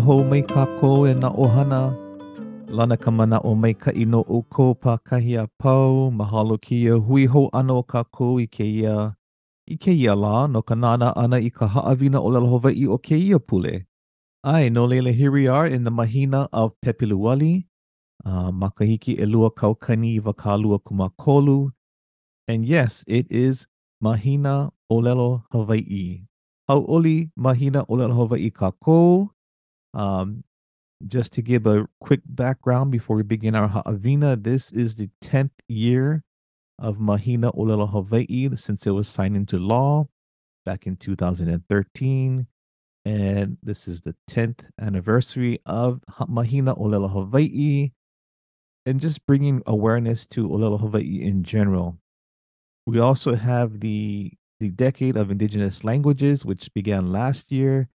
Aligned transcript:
hou 0.00 0.24
mai 0.24 0.42
kākou 0.42 1.06
e 1.10 1.14
na 1.14 1.28
ohana. 1.44 1.82
Lana 2.68 2.96
ka 2.96 3.10
mana 3.10 3.38
o 3.44 3.54
mai 3.54 3.74
ka 3.74 3.90
ino 3.90 4.20
uko 4.38 4.74
pa 4.74 4.98
kahi 4.98 5.36
a 5.42 5.46
pau. 5.58 6.10
Mahalo 6.10 6.56
ki 6.60 6.82
ia 6.84 6.98
hui 6.98 7.26
hou 7.26 7.48
ano 7.52 7.78
o 7.78 7.82
kākou 7.82 8.40
i 8.42 8.46
ke 8.46 8.64
ia 8.64 9.14
i 9.66 9.76
ke 9.76 9.92
ia 9.92 10.14
la 10.14 10.46
no 10.46 10.62
ka 10.62 10.74
nana 10.74 11.12
ana 11.16 11.40
i 11.40 11.50
ka 11.50 11.66
haawina 11.74 12.20
o 12.20 12.28
lalo 12.34 12.50
Hawaii 12.54 12.86
o 12.86 12.98
ke 12.98 13.16
ia 13.16 13.38
pule. 13.38 13.86
Ai, 14.44 14.68
no 14.68 14.86
leila, 14.86 15.12
here 15.12 15.30
we 15.30 15.48
are 15.48 15.66
in 15.66 15.84
the 15.84 15.90
mahina 15.90 16.48
of 16.52 16.72
Pepiluwali. 16.84 17.64
Uh, 18.24 18.50
makahiki 18.50 19.18
e 19.20 19.26
lua 19.26 19.50
kaukani 19.50 20.14
i 20.14 20.20
wakalua 20.20 20.78
kumakolu. 20.78 21.70
And 22.46 22.64
yes, 22.64 23.04
it 23.06 23.30
is 23.30 23.66
Mahina 24.02 24.70
Olelo 24.90 25.42
Hawaii. 25.52 26.24
Hau'oli 26.70 27.30
Mahina 27.36 27.84
Olelo 27.88 28.14
Hawaii 28.14 28.50
Kako. 28.50 29.30
Um, 29.98 30.44
just 31.06 31.32
to 31.34 31.42
give 31.42 31.66
a 31.66 31.88
quick 32.00 32.20
background 32.24 32.92
before 32.92 33.16
we 33.16 33.22
begin 33.24 33.54
our 33.54 33.68
Ha'avina, 33.68 34.42
this 34.42 34.72
is 34.72 34.96
the 34.96 35.10
10th 35.22 35.50
year 35.68 36.22
of 36.78 36.98
Mahina 36.98 37.52
Olelo 37.52 37.90
Hawaii 37.90 38.48
since 38.56 38.86
it 38.86 38.90
was 38.90 39.08
signed 39.08 39.36
into 39.36 39.58
law 39.58 40.08
back 40.64 40.86
in 40.86 40.96
2013. 40.96 42.46
And 43.04 43.58
this 43.62 43.88
is 43.88 44.02
the 44.02 44.14
10th 44.30 44.60
anniversary 44.80 45.60
of 45.66 46.00
Mahina 46.28 46.76
Olelo 46.76 47.10
Hawaii 47.10 47.90
and 48.86 49.00
just 49.00 49.26
bringing 49.26 49.62
awareness 49.66 50.26
to 50.26 50.48
Olelo 50.48 50.80
Hawaii 50.80 51.22
in 51.22 51.42
general. 51.42 51.98
We 52.86 53.00
also 53.00 53.34
have 53.34 53.80
the 53.80 54.32
the 54.60 54.70
decade 54.70 55.16
of 55.16 55.30
indigenous 55.30 55.84
languages, 55.84 56.44
which 56.44 56.72
began 56.74 57.12
last 57.12 57.52
year. 57.52 57.88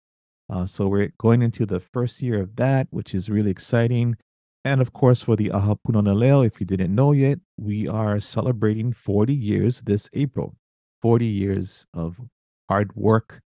Uh, 0.51 0.67
so 0.67 0.89
we're 0.89 1.12
going 1.19 1.43
into 1.43 1.65
the 1.65 1.79
first 1.79 2.20
year 2.20 2.41
of 2.41 2.56
that, 2.56 2.89
which 2.91 3.15
is 3.15 3.31
really 3.31 3.51
exciting. 3.51 4.17
And 4.65 4.81
of 4.81 4.93
course, 4.93 5.23
for 5.23 5.37
the 5.37 5.51
Aha 5.53 5.77
Punana 5.87 6.15
Leo, 6.15 6.43
if 6.43 6.61
you 6.61 6.67
didn't 6.67 6.95
know 6.95 7.12
yet, 7.12 7.39
we 7.56 7.89
are 7.89 8.19
celebrating 8.20 8.93
40 8.93 9.33
years 9.33 9.83
this 9.83 10.09
April. 10.12 10.56
40 11.03 11.25
years 11.25 11.87
of 11.95 12.21
hard 12.69 12.95
work 12.95 13.41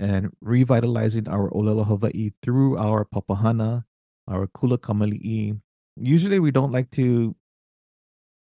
and 0.00 0.30
revitalizing 0.40 1.28
our 1.28 1.50
Olelo 1.50 1.86
Hawaii 1.86 2.30
through 2.42 2.78
our 2.78 3.04
Papahana, 3.04 3.84
our 4.26 4.46
Kula 4.46 4.78
Kamali'i. 4.78 5.60
Usually 5.96 6.38
we 6.38 6.50
don't 6.50 6.72
like 6.72 6.90
to 6.92 7.34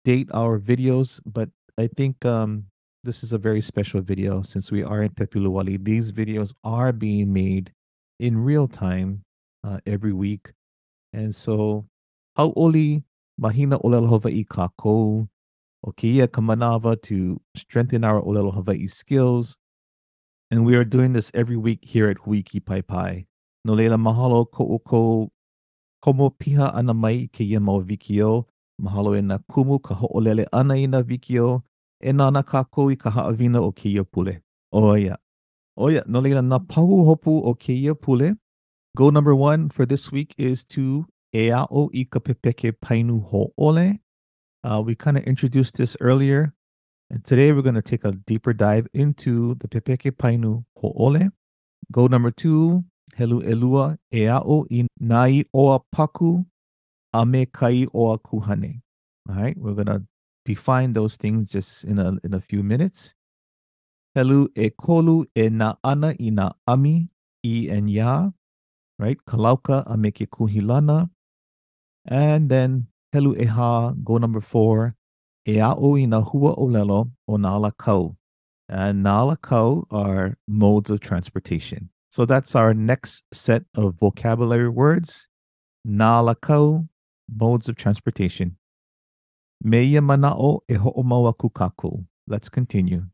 date 0.05 0.29
our 0.33 0.61
videos, 0.61 1.19
but 1.27 1.49
I 1.79 1.89
think 1.97 2.25
um, 2.25 2.67
this 3.03 3.25
is 3.25 3.33
a 3.33 3.39
very 3.39 3.61
special 3.61 4.01
video 4.01 4.43
since 4.43 4.71
we 4.71 4.85
are 4.85 5.03
in 5.03 5.11
Tepuluwali. 5.11 5.83
These 5.83 6.13
videos 6.13 6.55
are 6.63 6.93
being 6.93 7.33
made 7.33 7.73
in 8.19 8.39
real 8.39 8.69
time 8.69 9.23
uh, 9.65 9.79
every 9.87 10.13
week. 10.13 10.53
And 11.13 11.35
so, 11.35 11.87
how 12.37 12.53
oli 12.57 13.05
mahina 13.41 13.79
olelo 13.83 14.09
Hawaii 14.09 14.45
kako 14.45 15.29
o 15.83 15.93
kia 15.93 16.27
kamanava 16.27 17.01
to 17.03 17.41
strengthen 17.57 18.05
our 18.05 18.23
olelo 18.23 18.53
Hawaii 18.53 18.87
skills. 18.87 19.57
And 20.51 20.65
we 20.65 20.77
are 20.77 20.85
doing 20.85 21.13
this 21.13 21.31
every 21.35 21.57
week 21.57 21.81
here 21.83 22.09
at 22.09 22.19
Huiki 22.19 22.65
Pai 22.65 22.83
Pai. 22.83 23.27
No 23.65 23.75
mahalo 23.75 24.51
ko 24.51 24.79
ko 24.79 25.31
komo 26.05 26.31
piha 26.31 26.75
ana 26.75 26.95
mai 26.95 27.29
ke 27.33 27.41
ia 27.41 27.61
mau 27.61 27.81
vikio. 27.83 28.47
Mahalo 28.81 29.19
e 29.19 29.23
na 29.23 29.39
kumu 29.51 29.83
ka 29.83 29.95
ho'olele 29.95 30.47
ana 30.53 30.75
i 30.75 30.87
na 30.87 31.03
vikio. 31.03 31.63
E 32.01 32.13
nana 32.13 32.43
kākou 32.43 32.93
i 32.93 32.97
ka 32.97 33.11
haawina 33.11 33.61
o 33.61 33.73
ke 33.73 33.87
ia 33.87 34.05
pule. 34.05 34.41
Oh 34.73 34.95
yeah. 34.95 35.17
Oh 35.77 35.89
yeah. 35.89 36.03
No 36.07 36.21
leila 36.21 36.43
na 36.43 36.59
pahu 36.59 37.05
hopu 37.07 37.45
o 37.45 37.55
ke 37.55 38.01
pule. 38.01 38.37
Goal 38.97 39.11
number 39.11 39.35
one 39.35 39.69
for 39.69 39.85
this 39.85 40.11
week 40.11 40.35
is 40.39 40.65
to 40.65 41.07
e 41.35 41.51
o 41.53 41.91
i 41.95 42.05
ka 42.05 42.19
pepeke 42.21 42.73
painu 42.85 43.23
ho'ole. 43.31 43.99
Uh, 44.65 44.83
we 44.85 44.95
kind 44.95 45.17
of 45.17 45.23
introduced 45.25 45.77
this 45.77 45.97
earlier. 46.01 46.53
And 47.11 47.25
today 47.25 47.53
we're 47.53 47.63
going 47.63 47.77
to 47.77 47.83
take 47.83 48.05
a 48.05 48.13
deeper 48.13 48.53
dive 48.53 48.89
into 48.93 49.55
the 49.57 49.69
Pepeke 49.69 50.11
Painu 50.11 50.65
Ho'ole. 50.83 51.31
Goal 51.93 52.09
number 52.09 52.33
two, 52.33 52.85
Helu 53.17 53.45
Elua 53.49 53.97
Ea'o 54.13 54.67
i 54.73 54.89
Nai 54.99 55.45
Oa 55.55 55.81
Paku 55.95 56.45
Ame 57.15 57.47
Kai 57.47 57.87
Oa 57.95 58.19
Kuhane. 58.19 58.81
All 59.29 59.37
right, 59.37 59.57
we're 59.57 59.75
going 59.75 59.87
to 59.87 60.03
define 60.45 60.95
those 60.95 61.17
things 61.17 61.49
just 61.49 61.85
in 61.85 62.01
a, 62.01 62.15
in 62.25 62.35
a 62.35 62.41
few 62.41 62.65
minutes. 62.65 63.15
Helu 64.17 64.49
e 64.57 64.71
kolu 64.71 65.27
e 65.35 65.51
na 65.51 65.75
ana 65.85 66.15
i 66.19 66.31
na 66.31 66.53
ami 66.67 67.11
i 67.45 67.69
and 67.71 67.91
ya, 67.91 68.31
right? 68.99 69.19
Kalauka 69.29 69.85
ame 69.87 70.11
ke 70.11 70.27
kuhilana. 70.31 71.11
And 72.07 72.49
then 72.49 72.87
helu 73.15 73.39
e 73.39 73.45
ha, 73.45 73.93
goal 74.03 74.21
number 74.21 74.41
four, 74.41 74.95
e 75.47 75.59
a'o 75.59 75.97
na 76.07 76.23
hua 76.23 76.55
o 76.55 76.67
lelo 76.67 77.11
o 77.29 77.37
nala 77.37 77.73
kau. 77.73 78.17
And 78.71 79.03
nala 79.03 79.37
kau 79.37 79.87
are 79.91 80.39
modes 80.49 80.89
of 80.89 81.01
transportation. 81.01 81.91
So 82.11 82.25
that's 82.25 82.55
our 82.55 82.73
next 82.73 83.23
set 83.35 83.65
of 83.75 83.97
vocabulary 84.01 84.71
words. 84.71 85.29
Nala 85.85 86.37
kau, 86.37 86.89
modes 87.29 87.69
of 87.69 87.77
transportation. 87.77 88.57
Meia 89.63 90.01
mana'o 90.01 90.61
e 90.71 90.75
ho'omaua 90.75 91.35
kukaku. 91.37 92.07
Let's 92.27 92.49
continue. 92.49 93.05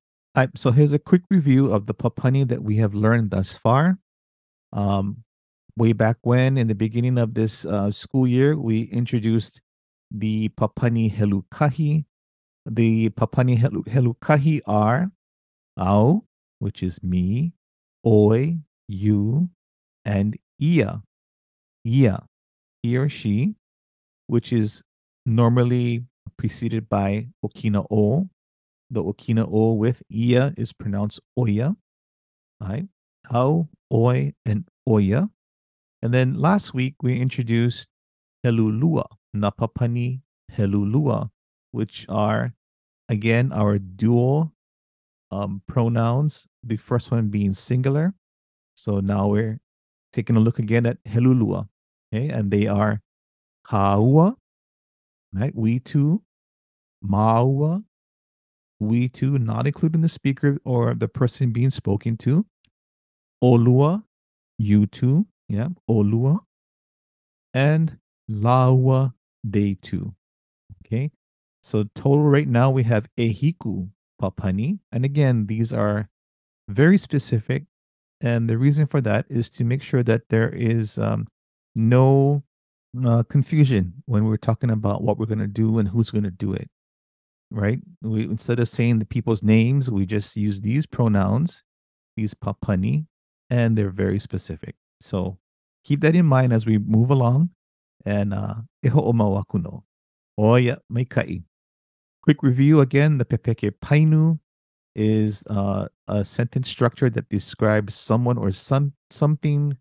So 0.56 0.70
here's 0.70 0.92
a 0.92 0.98
quick 0.98 1.22
review 1.30 1.72
of 1.72 1.86
the 1.86 1.94
papani 1.94 2.48
that 2.48 2.62
we 2.62 2.76
have 2.76 2.94
learned 2.94 3.30
thus 3.30 3.52
far. 3.52 3.98
Um, 4.72 5.24
way 5.76 5.92
back 5.92 6.16
when, 6.22 6.56
in 6.56 6.68
the 6.68 6.74
beginning 6.74 7.18
of 7.18 7.34
this 7.34 7.66
uh, 7.66 7.90
school 7.90 8.26
year, 8.26 8.58
we 8.58 8.82
introduced 8.84 9.60
the 10.10 10.48
papani 10.50 11.14
helukahi, 11.14 12.06
the 12.66 13.10
Papani 13.10 13.58
Helu, 13.58 13.84
Helukahi 13.86 14.60
are 14.66 15.10
Ao, 15.78 16.24
which 16.58 16.82
is 16.82 17.02
me, 17.02 17.52
Oi, 18.06 18.58
you, 18.88 19.50
and 20.04 20.36
Ia, 20.60 21.02
Ia, 21.86 22.22
he 22.82 22.96
or 22.96 23.08
she, 23.08 23.54
which 24.26 24.52
is 24.52 24.82
normally 25.26 26.04
preceded 26.36 26.88
by 26.88 27.28
Okina 27.44 27.86
O. 27.90 28.28
The 28.92 29.02
Okina 29.02 29.48
O 29.50 29.72
with 29.72 30.02
Ia 30.12 30.52
is 30.58 30.74
pronounced 30.74 31.18
Oya. 31.38 31.74
Right? 32.60 32.86
Ao, 33.32 33.68
Oi, 33.92 34.34
and 34.44 34.68
Oya. 34.86 35.30
And 36.02 36.12
then 36.12 36.34
last 36.34 36.74
week 36.74 36.96
we 37.02 37.18
introduced 37.18 37.88
Helulua, 38.44 39.06
Napapani 39.34 40.20
Helulua, 40.52 41.30
which 41.70 42.04
are 42.08 42.52
again 43.08 43.50
our 43.52 43.78
dual 43.78 44.52
um, 45.30 45.62
pronouns. 45.66 46.46
The 46.62 46.76
first 46.76 47.10
one 47.10 47.28
being 47.28 47.54
singular. 47.54 48.12
So 48.74 49.00
now 49.00 49.28
we're 49.28 49.58
taking 50.12 50.36
a 50.36 50.40
look 50.40 50.58
again 50.58 50.84
at 50.84 51.02
Helulua. 51.04 51.68
Okay, 52.12 52.28
and 52.28 52.50
they 52.50 52.66
are 52.66 53.00
Kaua, 53.66 54.36
right? 55.32 55.54
We 55.54 55.78
too, 55.78 56.22
Maua, 57.02 57.84
we 58.82 59.08
too, 59.08 59.38
not 59.38 59.66
including 59.66 60.00
the 60.00 60.08
speaker 60.08 60.58
or 60.64 60.94
the 60.94 61.08
person 61.08 61.52
being 61.52 61.70
spoken 61.70 62.16
to. 62.18 62.44
Olua, 63.42 64.02
you 64.58 64.86
too, 64.86 65.26
yeah, 65.48 65.68
Olua, 65.88 66.38
and 67.54 67.98
Laua, 68.30 69.12
they 69.44 69.74
too. 69.74 70.14
Okay, 70.86 71.10
so 71.62 71.84
total 71.94 72.24
right 72.24 72.48
now 72.48 72.70
we 72.70 72.82
have 72.84 73.08
Ehiku 73.18 73.88
Papani. 74.20 74.78
And 74.92 75.04
again, 75.04 75.46
these 75.46 75.72
are 75.72 76.08
very 76.68 76.98
specific. 76.98 77.64
And 78.20 78.48
the 78.48 78.56
reason 78.56 78.86
for 78.86 79.00
that 79.00 79.26
is 79.28 79.50
to 79.50 79.64
make 79.64 79.82
sure 79.82 80.02
that 80.04 80.22
there 80.30 80.50
is 80.50 80.96
um, 80.98 81.26
no 81.74 82.44
uh, 83.04 83.24
confusion 83.24 83.94
when 84.06 84.24
we're 84.24 84.36
talking 84.36 84.70
about 84.70 85.02
what 85.02 85.18
we're 85.18 85.26
going 85.26 85.38
to 85.38 85.46
do 85.46 85.78
and 85.78 85.88
who's 85.88 86.10
going 86.10 86.24
to 86.24 86.30
do 86.30 86.52
it. 86.52 86.70
Right? 87.52 87.80
We 88.00 88.24
instead 88.24 88.58
of 88.60 88.68
saying 88.68 88.98
the 88.98 89.04
people's 89.04 89.42
names, 89.42 89.90
we 89.90 90.06
just 90.06 90.36
use 90.36 90.60
these 90.60 90.86
pronouns, 90.86 91.62
these 92.16 92.34
papani, 92.34 93.06
and 93.50 93.76
they're 93.76 93.90
very 93.90 94.18
specific. 94.18 94.74
So 95.00 95.38
keep 95.84 96.00
that 96.00 96.16
in 96.16 96.26
mind 96.26 96.52
as 96.52 96.64
we 96.64 96.78
move 96.78 97.10
along. 97.10 97.50
And 98.06 98.32
uh, 98.34 98.54
iho 98.82 99.00
o 99.00 99.12
mawakuno. 99.12 99.82
Oya 100.38 100.78
mai 100.88 101.04
kai. 101.04 101.42
Quick 102.22 102.42
review 102.42 102.80
again 102.80 103.18
the 103.18 103.24
Pepeke 103.24 103.70
Painu 103.84 104.38
is 104.94 105.44
uh, 105.48 105.88
a 106.08 106.24
sentence 106.24 106.68
structure 106.68 107.10
that 107.10 107.28
describes 107.28 107.94
someone 107.94 108.38
or 108.38 108.50
some 108.50 108.92
something 109.10 109.76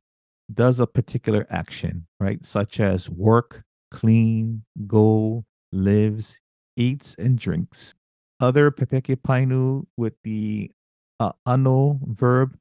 does 0.54 0.80
a 0.80 0.88
particular 0.88 1.48
action, 1.50 2.06
right? 2.20 2.46
Such 2.46 2.80
as 2.80 3.10
work, 3.10 3.64
clean, 3.92 4.64
go, 4.88 5.46
lives, 5.72 6.38
eats, 6.76 7.16
and 7.18 7.38
drinks. 7.38 7.96
Other 8.40 8.72
Pepeke 8.72 9.16
Painu 9.18 9.86
with 9.98 10.14
the 10.24 10.72
uh, 11.20 11.34
ano 11.46 12.00
verb 12.04 12.58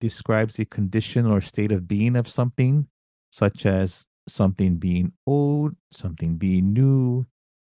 describes 0.00 0.56
the 0.56 0.64
condition 0.64 1.26
or 1.26 1.40
state 1.40 1.72
of 1.72 1.86
being 1.86 2.16
of 2.16 2.28
something, 2.28 2.88
such 3.30 3.66
as 3.66 4.04
something 4.28 4.76
being 4.76 5.12
old, 5.26 5.76
something 5.92 6.36
being 6.36 6.72
new, 6.72 7.26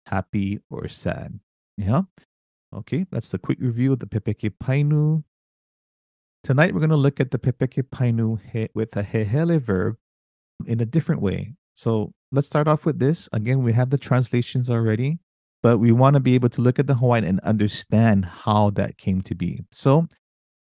happy, 0.07 0.61
or 0.71 0.89
sad. 0.89 1.39
Yeah. 1.77 2.03
Okay, 2.75 3.07
that's 3.11 3.31
the 3.31 3.39
quick 3.39 3.59
review 3.61 3.93
of 3.93 3.99
the 4.01 4.07
Pepeke 4.07 4.53
Painu. 4.63 5.23
Tonight 6.43 6.75
we're 6.75 6.81
going 6.81 6.91
to 6.91 6.97
look 6.97 7.21
at 7.21 7.31
the 7.31 7.39
Pepeke 7.39 7.83
Painu 7.85 8.39
he, 8.53 8.69
with 8.75 8.97
a 8.97 9.03
hehele 9.03 9.61
verb 9.61 9.97
in 10.67 10.81
a 10.81 10.85
different 10.85 11.23
way. 11.23 11.55
So 11.75 12.13
let's 12.33 12.47
start 12.47 12.69
off 12.69 12.85
with 12.85 12.99
this. 12.99 13.29
Again, 13.33 13.63
we 13.63 13.73
have 13.73 13.91
the 13.91 13.99
translations 13.99 14.71
already, 14.71 15.19
but 15.65 15.79
we 15.79 15.93
want 15.93 16.13
to 16.13 16.21
be 16.21 16.35
able 16.35 16.51
to 16.51 16.61
look 16.61 16.79
at 16.79 16.87
the 16.87 16.95
Hawaiian 16.95 17.25
and 17.25 17.41
understand 17.41 18.27
how 18.27 18.69
that 18.73 18.99
came 18.99 19.23
to 19.23 19.35
be. 19.35 19.65
So 19.73 20.07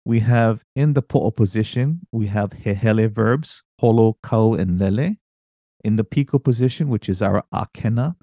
we 0.05 0.19
have 0.21 0.63
in 0.75 0.93
the 0.93 1.03
po'o 1.03 1.29
position, 1.29 2.01
we 2.11 2.25
have 2.25 2.49
hehele 2.49 3.07
verbs, 3.11 3.61
holo, 3.77 4.17
kau, 4.23 4.55
and 4.55 4.79
lele. 4.79 5.17
In 5.83 5.97
the 5.97 6.03
piko 6.03 6.43
position, 6.43 6.89
which 6.89 7.09
is 7.09 7.21
our 7.21 7.43
akena, 7.53 8.15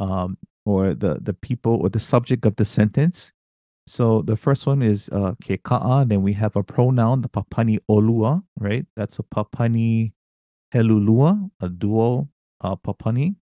um, 0.00 0.36
or 0.64 0.94
the, 0.94 1.18
the 1.22 1.32
people 1.32 1.76
or 1.76 1.88
the 1.88 2.00
subject 2.00 2.44
of 2.44 2.56
the 2.56 2.64
sentence. 2.64 3.32
So 3.86 4.22
the 4.22 4.36
first 4.36 4.66
one 4.66 4.82
is 4.82 5.08
uh, 5.10 5.34
ke 5.34 5.62
ka'a. 5.62 6.08
Then 6.08 6.22
we 6.22 6.32
have 6.32 6.56
a 6.56 6.62
pronoun, 6.64 7.22
the 7.22 7.28
papani 7.28 7.78
olua, 7.88 8.42
right? 8.58 8.84
That's 8.96 9.20
a 9.20 9.22
papani 9.22 10.10
helulua, 10.74 11.48
a 11.60 11.68
dual 11.68 12.28
uh, 12.62 12.74
papani. 12.74 13.36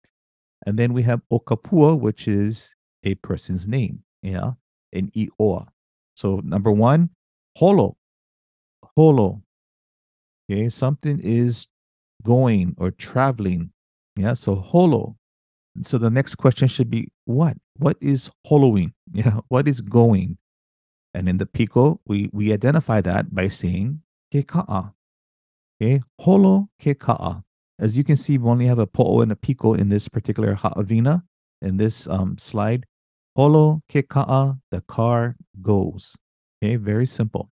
And 0.66 0.78
then 0.78 0.92
we 0.92 1.02
have 1.04 1.22
okapua, 1.32 1.98
which 1.98 2.28
is 2.28 2.74
a 3.04 3.14
person's 3.16 3.66
name, 3.66 4.02
yeah, 4.22 4.52
in 4.92 5.10
i'oa. 5.16 5.68
So 6.14 6.40
number 6.44 6.70
one, 6.70 7.10
holo, 7.56 7.96
holo. 8.96 9.42
Okay, 10.50 10.68
something 10.68 11.20
is 11.22 11.66
going 12.22 12.74
or 12.76 12.90
traveling. 12.90 13.70
Yeah, 14.16 14.34
so 14.34 14.56
holo. 14.56 15.16
So 15.82 15.96
the 15.98 16.10
next 16.10 16.34
question 16.34 16.68
should 16.68 16.90
be 16.90 17.08
what? 17.24 17.56
What 17.76 17.96
is 18.00 18.30
holoing? 18.46 18.92
Yeah, 19.12 19.40
what 19.48 19.66
is 19.66 19.80
going? 19.80 20.38
And 21.14 21.28
in 21.28 21.38
the 21.38 21.46
piko, 21.46 21.98
we 22.06 22.30
we 22.32 22.52
identify 22.52 23.00
that 23.00 23.34
by 23.34 23.48
saying 23.48 24.02
keka'a. 24.32 24.92
Okay, 25.80 26.02
holo 26.20 26.68
ke 26.78 26.94
ka'a. 26.98 27.42
As 27.80 27.96
you 27.96 28.04
can 28.04 28.16
see, 28.16 28.36
we 28.36 28.48
only 28.48 28.66
have 28.66 28.78
a 28.78 28.86
po'o 28.86 29.22
and 29.22 29.32
a 29.32 29.34
piko 29.34 29.76
in 29.76 29.88
this 29.88 30.06
particular 30.06 30.54
ha'avina, 30.54 31.22
in 31.62 31.78
this 31.78 32.06
um, 32.08 32.36
slide. 32.36 32.84
Holo 33.34 33.82
ke 33.88 34.06
ka'a, 34.06 34.58
the 34.70 34.82
car 34.82 35.36
goes. 35.62 36.14
Okay, 36.62 36.76
very 36.76 37.06
simple. 37.06 37.50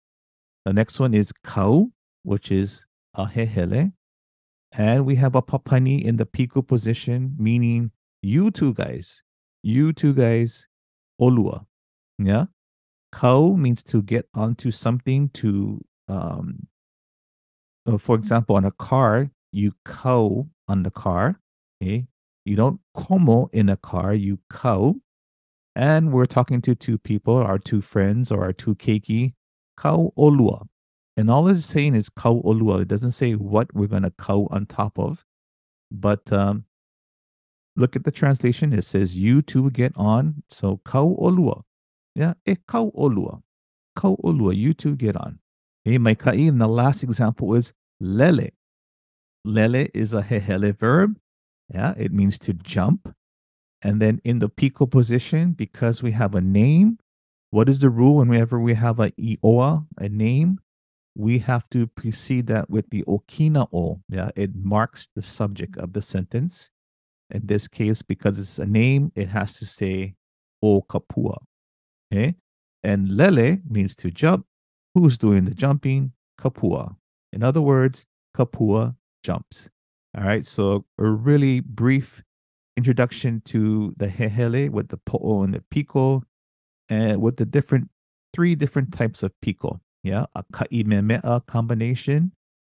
The 0.67 0.75
next 0.75 1.01
one 1.01 1.15
is 1.15 1.33
kau, 1.43 1.91
which 2.23 2.53
is 2.53 2.85
a 3.15 3.27
hehele. 3.27 3.93
And 4.73 5.07
we 5.07 5.15
have 5.15 5.35
a 5.35 5.43
papani 5.43 6.05
in 6.05 6.19
the 6.19 6.27
piko 6.27 6.67
position, 6.67 7.35
meaning 7.39 7.91
you 8.21 8.51
two 8.51 8.75
guys, 8.75 9.23
you 9.63 9.95
two 9.95 10.13
guys, 10.13 10.67
olua. 11.19 11.65
Yeah. 12.19 12.47
Kau 13.11 13.55
means 13.55 13.83
to 13.85 14.03
get 14.03 14.29
onto 14.35 14.71
something 14.71 15.31
to 15.31 15.83
um, 16.09 16.69
uh, 17.87 17.99
for 17.99 18.15
example, 18.15 18.57
on 18.57 18.65
a 18.65 18.71
car, 18.73 19.31
you 19.53 19.73
kau 19.85 20.49
on 20.69 20.83
the 20.83 20.91
car. 20.91 21.41
Okay. 21.83 22.07
You 22.45 22.57
don't 22.57 22.81
como 22.95 23.51
in 23.53 23.69
a 23.69 23.77
car, 23.77 24.15
you 24.15 24.39
kau. 24.49 24.97
And 25.77 26.13
we're 26.13 26.27
talking 26.27 26.61
to 26.63 26.75
two 26.75 26.99
people, 26.99 27.37
our 27.37 27.59
two 27.59 27.81
friends 27.81 28.33
or 28.33 28.43
our 28.43 28.53
two 28.53 28.75
keiki, 28.75 29.35
kau 29.77 30.13
olua. 30.19 30.67
And 31.17 31.31
all 31.31 31.49
it's 31.49 31.67
saying 31.67 31.95
is 31.95 32.09
kau 32.09 32.43
olua. 32.43 32.83
It 32.83 32.89
doesn't 32.89 33.13
say 33.13 33.33
what 33.33 33.75
we're 33.75 33.87
going 33.87 34.03
to 34.03 34.11
kau 34.11 34.49
on 34.51 34.67
top 34.67 34.99
of. 34.99 35.25
But 35.91 36.33
um, 36.33 36.65
look 37.77 37.95
at 37.97 38.05
the 38.05 38.11
translation. 38.11 38.73
It 38.73 38.85
says, 38.85 39.17
you 39.17 39.43
two 39.43 39.71
get 39.71 39.93
on. 39.97 40.43
So 40.49 40.81
kau 40.85 41.17
olua. 41.21 41.63
Yeah, 42.15 42.35
e 42.47 42.57
kau 42.67 42.91
olua. 42.97 43.43
Kau 43.97 44.17
olua. 44.25 44.57
You 44.57 44.75
two 44.75 44.97
get 44.97 45.17
on. 45.17 45.39
Okay, 45.87 45.99
my 45.99 46.15
kai. 46.15 46.35
And 46.35 46.61
the 46.61 46.69
last 46.69 47.03
example 47.03 47.55
is 47.55 47.73
lele. 48.01 48.51
Lele 49.45 49.89
is 49.95 50.13
a 50.13 50.23
hehele 50.23 50.77
verb. 50.77 51.19
Yeah, 51.73 51.95
it 51.97 52.13
means 52.13 52.39
to 52.41 52.53
jump. 52.53 53.15
And 53.83 54.01
then 54.01 54.21
in 54.25 54.41
the 54.41 54.51
piko 54.51 54.91
position, 54.91 55.53
because 55.53 56.03
we 56.03 56.13
have 56.13 56.35
a 56.35 56.41
name, 56.41 56.99
what 57.51 57.69
is 57.69 57.81
the 57.81 57.91
rule 57.91 58.17
whenever 58.17 58.61
we 58.61 58.75
have 58.75 59.01
a 59.01 59.11
ioa, 59.13 59.87
a 59.99 60.09
name? 60.09 60.61
We 61.17 61.39
have 61.41 61.69
to 61.71 61.87
precede 61.87 62.47
that 62.49 62.71
with 62.71 62.91
the 62.91 63.03
okina 63.05 63.69
o. 63.73 64.01
Yeah, 64.09 64.31
it 64.37 64.55
marks 64.55 65.09
the 65.15 65.23
subject 65.23 65.77
of 65.77 65.93
the 65.93 66.03
sentence. 66.03 66.71
In 67.31 67.47
this 67.47 67.69
case, 67.69 68.03
because 68.03 68.39
it's 68.39 68.59
a 68.59 68.67
name, 68.67 69.13
it 69.15 69.29
has 69.29 69.55
to 69.55 69.67
say 69.67 70.15
o 70.63 70.83
kapua. 70.83 71.39
Okay. 72.13 72.37
And 72.83 73.17
lele 73.17 73.59
means 73.69 73.95
to 73.97 74.11
jump. 74.11 74.47
Who's 74.95 75.19
doing 75.19 75.45
the 75.45 75.55
jumping? 75.55 76.13
Kapua. 76.41 76.97
In 77.33 77.43
other 77.43 77.61
words, 77.61 78.07
kapua 78.37 78.97
jumps. 79.23 79.69
All 80.17 80.25
right. 80.25 80.45
So 80.45 80.85
a 80.99 81.05
really 81.05 81.61
brief 81.61 82.23
introduction 82.77 83.43
to 83.47 83.95
the 83.97 84.07
hehele 84.09 84.71
with 84.71 84.89
the 84.89 84.97
po'o 84.97 85.45
and 85.45 85.55
the 85.55 85.63
piko 85.73 86.23
and 86.89 87.21
with 87.21 87.37
the 87.37 87.45
different 87.45 87.89
three 88.33 88.55
different 88.55 88.93
types 88.93 89.23
of 89.23 89.33
piko. 89.45 89.81
Yeah. 90.03 90.27
A 90.35 90.45
ka'imemea 90.53 91.47
combination. 91.47 92.33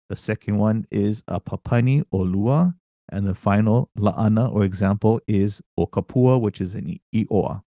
The 0.09 0.17
second 0.17 0.59
one 0.59 0.87
is 0.91 1.23
a 1.29 1.41
papani 1.41 2.05
olua. 2.12 2.75
And 3.11 3.27
the 3.27 3.35
final 3.35 3.91
la'ana 3.99 4.50
or 4.55 4.65
example 4.65 5.21
is 5.27 5.61
okapua, 5.79 6.41
which 6.41 6.61
is 6.61 6.75
an 6.75 6.99
i'oa. 7.15 7.62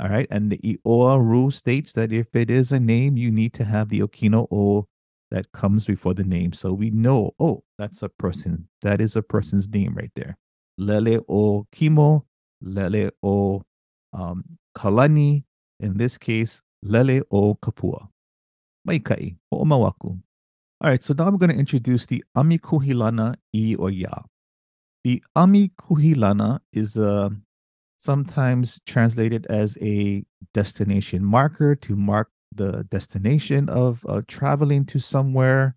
All 0.00 0.08
right. 0.08 0.26
And 0.30 0.50
the 0.50 0.58
i'oa 0.58 1.20
rule 1.20 1.50
states 1.50 1.92
that 1.92 2.12
if 2.12 2.34
it 2.34 2.50
is 2.50 2.72
a 2.72 2.80
name, 2.80 3.16
you 3.16 3.30
need 3.30 3.52
to 3.54 3.64
have 3.64 3.88
the 3.88 4.00
okino 4.00 4.48
o 4.50 4.86
that 5.30 5.50
comes 5.52 5.86
before 5.86 6.14
the 6.14 6.24
name. 6.24 6.52
So 6.52 6.72
we 6.72 6.90
know, 6.90 7.34
oh, 7.38 7.62
that's 7.78 8.02
a 8.02 8.08
person. 8.08 8.68
That 8.82 9.00
is 9.00 9.16
a 9.16 9.22
person's 9.22 9.68
name 9.68 9.94
right 9.94 10.10
there. 10.16 10.36
Lele 10.78 11.20
o 11.28 11.66
Kimo, 11.72 12.26
Lele 12.60 13.10
o 13.22 13.62
um, 14.12 14.44
Kalani. 14.76 15.44
In 15.78 15.96
this 15.96 16.18
case, 16.18 16.60
Lele 16.82 17.22
o 17.30 17.54
Kapua. 17.54 18.08
Maikai, 18.88 19.36
o 19.52 19.64
Mawaku. 19.64 20.20
All 20.82 20.90
right, 20.90 21.02
so 21.04 21.12
now 21.12 21.26
I'm 21.26 21.36
going 21.36 21.50
to 21.50 21.56
introduce 21.56 22.06
the 22.06 22.24
Ami 22.34 22.58
Kuhilana 22.58 23.36
i 23.54 23.76
or 23.78 23.90
ya. 23.90 24.14
The 25.04 25.22
Ami 25.36 25.72
Kuhilana 25.78 26.60
is 26.72 26.96
uh, 26.96 27.28
sometimes 27.98 28.80
translated 28.86 29.46
as 29.50 29.76
a 29.82 30.24
destination 30.54 31.22
marker 31.22 31.74
to 31.76 31.96
mark 31.96 32.30
the 32.54 32.84
destination 32.90 33.68
of 33.68 34.04
uh, 34.08 34.22
traveling 34.26 34.84
to 34.86 34.98
somewhere. 34.98 35.76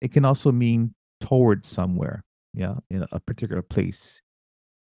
It 0.00 0.12
can 0.12 0.24
also 0.24 0.52
mean 0.52 0.94
towards 1.20 1.68
somewhere, 1.68 2.24
yeah, 2.54 2.76
in 2.90 3.06
a 3.12 3.20
particular 3.20 3.62
place. 3.62 4.20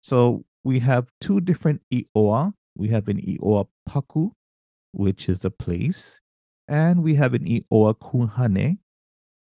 So 0.01 0.45
we 0.63 0.79
have 0.79 1.07
two 1.21 1.39
different 1.39 1.81
i'oa. 1.91 2.53
We 2.75 2.89
have 2.89 3.07
an 3.07 3.21
i'oa 3.21 3.67
paku, 3.89 4.31
which 4.91 5.29
is 5.29 5.45
a 5.45 5.49
place, 5.49 6.19
and 6.67 7.03
we 7.03 7.15
have 7.15 7.33
an 7.33 7.45
i'oa 7.45 7.95
kuhane, 7.95 8.79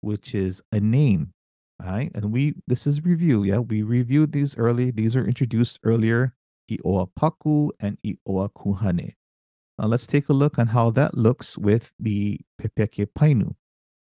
which 0.01 0.35
is 0.35 0.61
a 0.71 0.79
name. 0.79 1.31
Right, 1.81 2.11
and 2.13 2.31
we 2.31 2.53
this 2.67 2.85
is 2.85 3.03
review. 3.03 3.43
Yeah, 3.43 3.57
we 3.57 3.81
reviewed 3.81 4.33
these 4.33 4.55
early. 4.55 4.91
These 4.91 5.15
are 5.15 5.25
introduced 5.25 5.79
earlier. 5.83 6.35
I'oa 6.69 7.09
paku 7.19 7.71
and 7.79 7.97
i'oa 8.05 8.49
kuhane. 8.53 9.15
Now 9.81 9.87
let's 9.87 10.05
take 10.05 10.29
a 10.29 10.33
look 10.33 10.59
on 10.59 10.67
how 10.67 10.91
that 10.91 11.17
looks 11.17 11.57
with 11.57 11.91
the 11.99 12.39
Pepeke 12.61 13.07
Painu. 13.17 13.55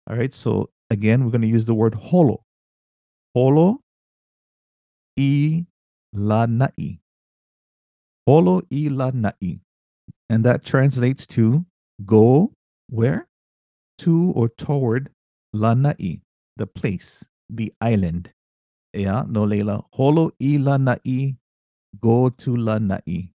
All 0.10 0.18
right, 0.18 0.34
so 0.34 0.72
again, 0.90 1.24
we're 1.24 1.30
going 1.30 1.44
to 1.44 1.48
use 1.48 1.66
the 1.66 1.76
word 1.76 1.94
holo. 1.94 2.44
Holo 3.36 3.82
i 5.20 5.66
la 6.14 6.48
na'i. 6.48 6.98
Holo 8.26 8.64
i 8.72 8.88
la 8.90 9.12
na'i. 9.12 9.60
And 10.32 10.44
that 10.44 10.66
translates 10.66 11.28
to 11.28 11.64
go 12.08 12.54
where? 12.90 13.28
To 14.00 14.32
or 14.36 14.50
toward 14.50 15.12
la 15.54 15.76
na'i, 15.76 16.22
the 16.56 16.66
place, 16.66 17.24
the 17.52 17.72
island. 17.82 18.32
Yeah, 18.94 19.26
no 19.28 19.44
leila. 19.44 19.84
Holo 19.94 20.32
i 20.42 20.58
la 20.58 20.78
na'i, 20.78 21.36
go 22.02 22.30
to 22.30 22.56
la 22.56 22.80
na'i. 22.80 23.30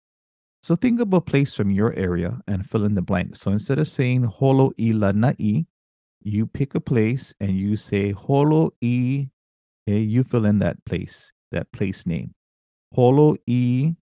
So 0.63 0.77
think 0.77 1.01
of 1.01 1.13
a 1.15 1.21
place 1.21 1.55
from 1.55 1.71
your 1.71 1.95
area 1.95 2.39
and 2.47 2.69
fill 2.69 2.85
in 2.85 2.95
the 2.95 3.03
blank. 3.03 3.37
So 3.37 3.51
instead 3.51 3.79
of 3.79 3.89
saying 3.89 4.25
holo 4.25 4.73
i 4.79 4.93
lanai, 4.93 5.67
you 6.23 6.47
pick 6.47 6.75
a 6.75 6.81
place 6.81 7.33
and 7.41 7.57
you 7.57 7.77
say 7.77 8.13
holo 8.13 8.73
i, 8.85 9.31
okay, 9.89 9.99
you 9.99 10.23
fill 10.23 10.45
in 10.45 10.59
that 10.59 10.85
place, 10.85 11.33
that 11.51 11.73
place 11.73 12.07
name. 12.07 12.35
Holo 12.93 13.37
i 13.49 13.97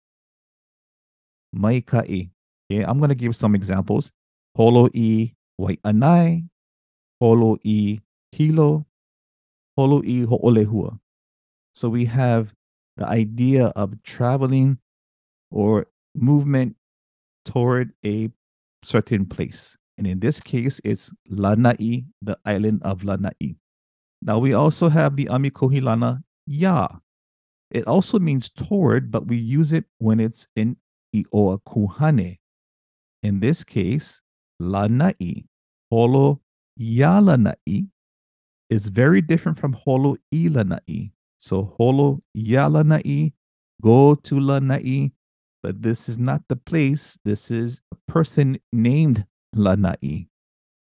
maikai. 1.53 2.29
Okay, 2.71 2.83
I'm 2.83 3.00
going 3.00 3.09
to 3.09 3.15
give 3.15 3.35
some 3.35 3.53
examples. 3.53 4.12
Holo 4.55 4.88
i 4.95 5.33
waianai, 5.59 6.47
holo 7.19 7.57
i 7.65 8.00
hilo, 8.31 8.85
holo 9.75 10.01
i 10.03 10.25
ho'olehua. 10.25 10.97
So 11.74 11.89
we 11.89 12.05
have 12.05 12.53
the 12.95 13.05
idea 13.05 13.67
of 13.75 14.01
traveling 14.03 14.77
or 15.51 15.88
movement 16.15 16.75
toward 17.45 17.91
a 18.05 18.29
certain 18.84 19.25
place. 19.25 19.77
And 19.98 20.07
in 20.07 20.19
this 20.19 20.39
case, 20.39 20.81
it's 20.84 21.12
Lanai, 21.29 22.05
the 22.22 22.38
island 22.45 22.81
of 22.84 23.03
Lanai. 23.03 23.55
Now 24.22 24.39
we 24.39 24.53
also 24.53 24.89
have 24.89 25.15
the 25.15 25.25
Amikuhilana 25.25 26.24
Ya. 26.48 26.88
It 27.72 27.88
also 27.88 28.19
means 28.19 28.50
toward, 28.50 29.12
but 29.12 29.27
we 29.27 29.38
use 29.38 29.74
it 29.74 29.86
when 30.00 30.19
it's 30.19 30.48
in 30.55 30.77
Ioa 31.15 31.60
Kuhane. 31.67 32.39
In 33.24 33.39
this 33.39 33.63
case, 33.63 34.22
Lanai, 34.60 35.45
Holo 35.89 36.41
Yalanai, 36.79 37.88
is 38.69 38.88
very 38.88 39.22
different 39.22 39.60
from 39.60 39.74
Holo 39.74 40.17
Ilanai. 40.34 41.12
So 41.38 41.74
Holo 41.77 42.22
Yalanai, 42.38 43.34
go 43.81 44.15
to 44.15 44.39
Lanai, 44.39 45.12
but 45.65 45.81
this 45.81 46.07
is 46.07 46.19
not 46.19 46.43
the 46.48 46.55
place. 46.55 47.17
This 47.25 47.50
is 47.50 47.81
a 47.91 48.12
person 48.12 48.60
named 48.72 49.25
Lanai. 49.55 50.27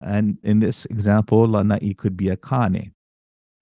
And 0.01 0.39
in 0.41 0.61
this 0.61 0.85
example, 0.85 1.47
Lanai 1.47 1.93
could 1.95 2.17
be 2.17 2.29
a 2.29 2.35
Kane. 2.35 2.91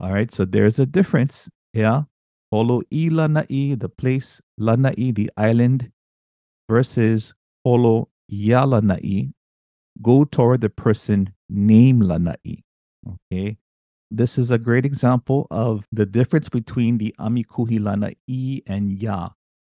All 0.00 0.10
right, 0.10 0.32
so 0.32 0.46
there's 0.46 0.78
a 0.78 0.86
difference. 0.86 1.50
Yeah. 1.74 2.04
Holo 2.50 2.80
i 2.90 3.10
Lanai, 3.10 3.74
the 3.74 3.90
place, 3.90 4.40
Lanai, 4.56 5.10
the 5.10 5.30
island, 5.36 5.92
versus 6.70 7.34
Holo 7.62 8.08
ya 8.28 8.64
Lanai, 8.64 9.34
go 10.00 10.24
toward 10.24 10.62
the 10.62 10.70
person 10.70 11.34
named 11.50 12.04
Lanai. 12.04 12.64
Okay. 13.06 13.58
This 14.10 14.38
is 14.38 14.50
a 14.50 14.56
great 14.56 14.86
example 14.86 15.46
of 15.50 15.84
the 15.92 16.06
difference 16.06 16.48
between 16.48 16.96
the 16.96 17.14
Amikuhi 17.20 18.14
i 18.30 18.62
and 18.66 19.02
Ya. 19.02 19.28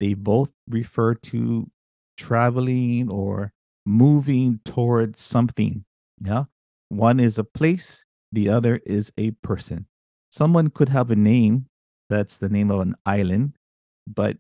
They 0.01 0.15
both 0.15 0.53
refer 0.69 1.15
to 1.15 1.71
traveling 2.17 3.11
or 3.11 3.53
moving 3.87 4.61
towards 4.65 5.21
something. 5.21 5.85
Yeah. 6.21 6.45
One 6.89 7.21
is 7.21 7.39
a 7.39 7.45
place, 7.45 8.05
the 8.33 8.49
other 8.49 8.81
is 8.87 9.13
a 9.17 9.33
person. 9.43 9.87
Someone 10.31 10.71
could 10.71 10.89
have 10.89 11.11
a 11.11 11.17
name 11.17 11.67
that's 12.11 12.39
the 12.39 12.49
name 12.49 12.71
of 12.71 12.81
an 12.81 12.95
island, 13.07 13.55
but 14.07 14.37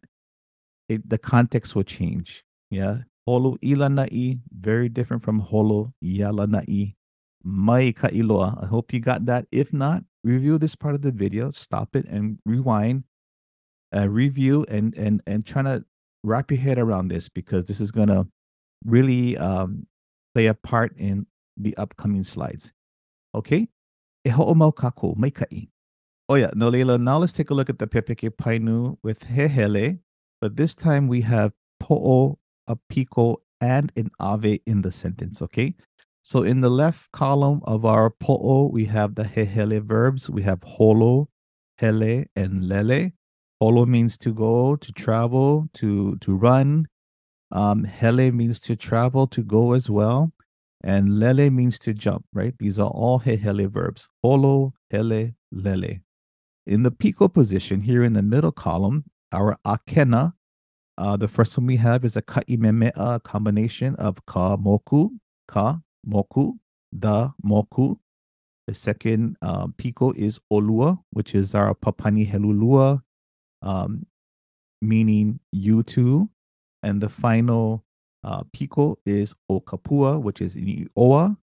it, 0.89 1.09
the 1.09 1.19
context 1.19 1.75
will 1.75 1.85
change. 1.85 2.45
Yeah. 2.71 2.99
Holo 3.27 3.57
ilanai, 3.63 4.39
very 4.59 4.89
different 4.89 5.23
from 5.23 5.39
holo 5.41 5.93
yalanai. 6.05 6.95
Mai 7.43 7.93
ka'iloa. 7.93 8.63
I 8.63 8.67
hope 8.67 8.93
you 8.93 9.01
got 9.01 9.27
that. 9.27 9.47
If 9.53 9.73
not, 9.73 10.03
review 10.25 10.59
this 10.59 10.75
part 10.75 10.95
of 10.95 11.03
the 11.03 11.13
video, 11.13 11.51
stop 11.53 11.95
it 11.95 12.07
and 12.07 12.39
rewind, 12.47 13.05
uh, 13.95 14.09
review 14.09 14.65
and 14.69 14.95
and 14.95 15.21
and 15.27 15.47
trying 15.47 15.65
to 15.67 15.85
wrap 16.23 16.51
your 16.51 16.61
head 16.61 16.79
around 16.79 17.09
this 17.09 17.29
because 17.29 17.65
this 17.65 17.81
is 17.81 17.91
gonna 17.91 18.27
really 18.85 19.37
um, 19.37 19.87
play 20.35 20.47
a 20.47 20.55
part 20.55 20.97
in 20.97 21.27
the 21.57 21.77
upcoming 21.77 22.25
slides. 22.25 22.73
Okay? 23.35 23.69
E 24.27 24.31
mai 24.31 25.31
ka'i. 25.31 25.69
Oh 26.29 26.37
yeah, 26.37 26.51
no 26.55 26.69
Leila, 26.69 26.97
now 26.97 27.19
let's 27.19 27.35
take 27.35 27.51
a 27.51 27.55
look 27.55 27.69
at 27.69 27.79
the 27.79 27.87
Pepeke 27.87 28.31
Painu 28.31 28.97
with 29.03 29.21
Hehele, 29.21 29.99
but 30.41 30.57
this 30.57 30.75
time 30.75 31.07
we 31.07 31.21
have 31.21 31.53
Po'o, 31.81 32.39
a 32.67 32.77
Piko, 32.91 33.37
and 33.61 33.93
an 33.97 34.11
Ave 34.19 34.61
in 34.67 34.81
the 34.81 34.91
sentence, 34.91 35.43
okay? 35.43 35.75
So 36.23 36.43
in 36.43 36.63
the 36.63 36.71
left 36.71 37.13
column 37.13 37.61
of 37.65 37.85
our 37.85 38.09
Po'o, 38.09 38.71
we 38.73 38.87
have 38.87 39.15
the 39.15 39.25
Hehele 39.25 39.83
verbs. 39.83 40.31
We 40.31 40.43
have 40.43 40.63
Holo, 40.63 41.29
Hele, 41.77 42.25
and 42.35 42.67
Lele. 42.67 43.13
Holo 43.65 43.87
means 43.87 44.19
to 44.19 44.31
go, 44.31 44.77
to 44.77 44.93
travel, 44.93 45.71
to, 45.73 46.17
to 46.17 46.35
run. 46.35 46.87
Um, 47.51 47.85
hele 47.85 48.31
means 48.31 48.61
to 48.61 48.77
travel, 48.77 49.27
to 49.29 49.43
go 49.43 49.73
as 49.73 49.89
well. 49.89 50.33
And 50.83 51.19
lele 51.19 51.49
means 51.49 51.79
to 51.79 51.95
jump, 51.95 52.27
right? 52.35 52.53
These 52.59 52.79
are 52.79 52.91
all 52.91 53.21
hehele 53.21 53.71
verbs. 53.71 54.07
Holo, 54.23 54.75
hele, 54.91 55.33
lele. 55.51 56.01
In 56.67 56.83
the 56.83 56.91
piko 56.91 57.33
position 57.33 57.81
here 57.81 58.05
in 58.05 58.13
the 58.13 58.21
middle 58.21 58.53
column, 58.53 59.05
our 59.33 59.57
akena, 59.67 60.35
uh, 60.99 61.17
the 61.17 61.27
first 61.27 61.57
one 61.57 61.67
we 61.67 61.79
have 61.79 62.05
is 62.05 62.19
a 62.19 62.23
ka'imemea 62.23 63.23
combination 63.23 63.95
of 63.95 64.27
ka 64.27 64.59
moku, 64.59 65.09
ka 65.49 65.81
moku, 66.07 66.53
da 66.99 67.31
moku. 67.43 67.97
The 68.67 68.75
second 68.75 69.39
uh, 69.41 69.69
piko 69.69 70.15
is 70.15 70.39
olua, 70.53 70.99
which 71.13 71.35
is 71.35 71.55
our 71.55 71.75
papani 71.75 72.31
helulua, 72.31 73.01
um, 73.65 74.07
meaning 74.81 75.41
you 75.51 75.83
two. 75.83 76.31
And 76.85 77.01
the 77.01 77.09
final 77.09 77.83
uh, 78.23 78.45
piko 78.55 78.97
is 79.05 79.35
okapua, 79.51 80.23
which 80.23 80.41
is 80.41 80.55
in 80.55 80.89
oa. 80.97 81.37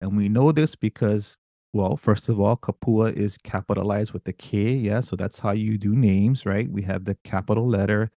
And 0.00 0.16
we 0.16 0.28
know 0.28 0.50
this 0.52 0.74
because 0.74 1.36
well, 1.76 1.96
first 1.98 2.30
of 2.30 2.40
all, 2.40 2.56
Kapua 2.56 3.12
is 3.12 3.36
capitalized 3.36 4.14
with 4.14 4.24
the 4.24 4.32
K. 4.32 4.72
Yeah. 4.72 5.00
So 5.00 5.14
that's 5.14 5.40
how 5.40 5.50
you 5.50 5.76
do 5.76 5.94
names, 5.94 6.46
right? 6.46 6.70
We 6.70 6.82
have 6.82 7.04
the 7.04 7.16
capital 7.22 7.68
letter. 7.68 8.10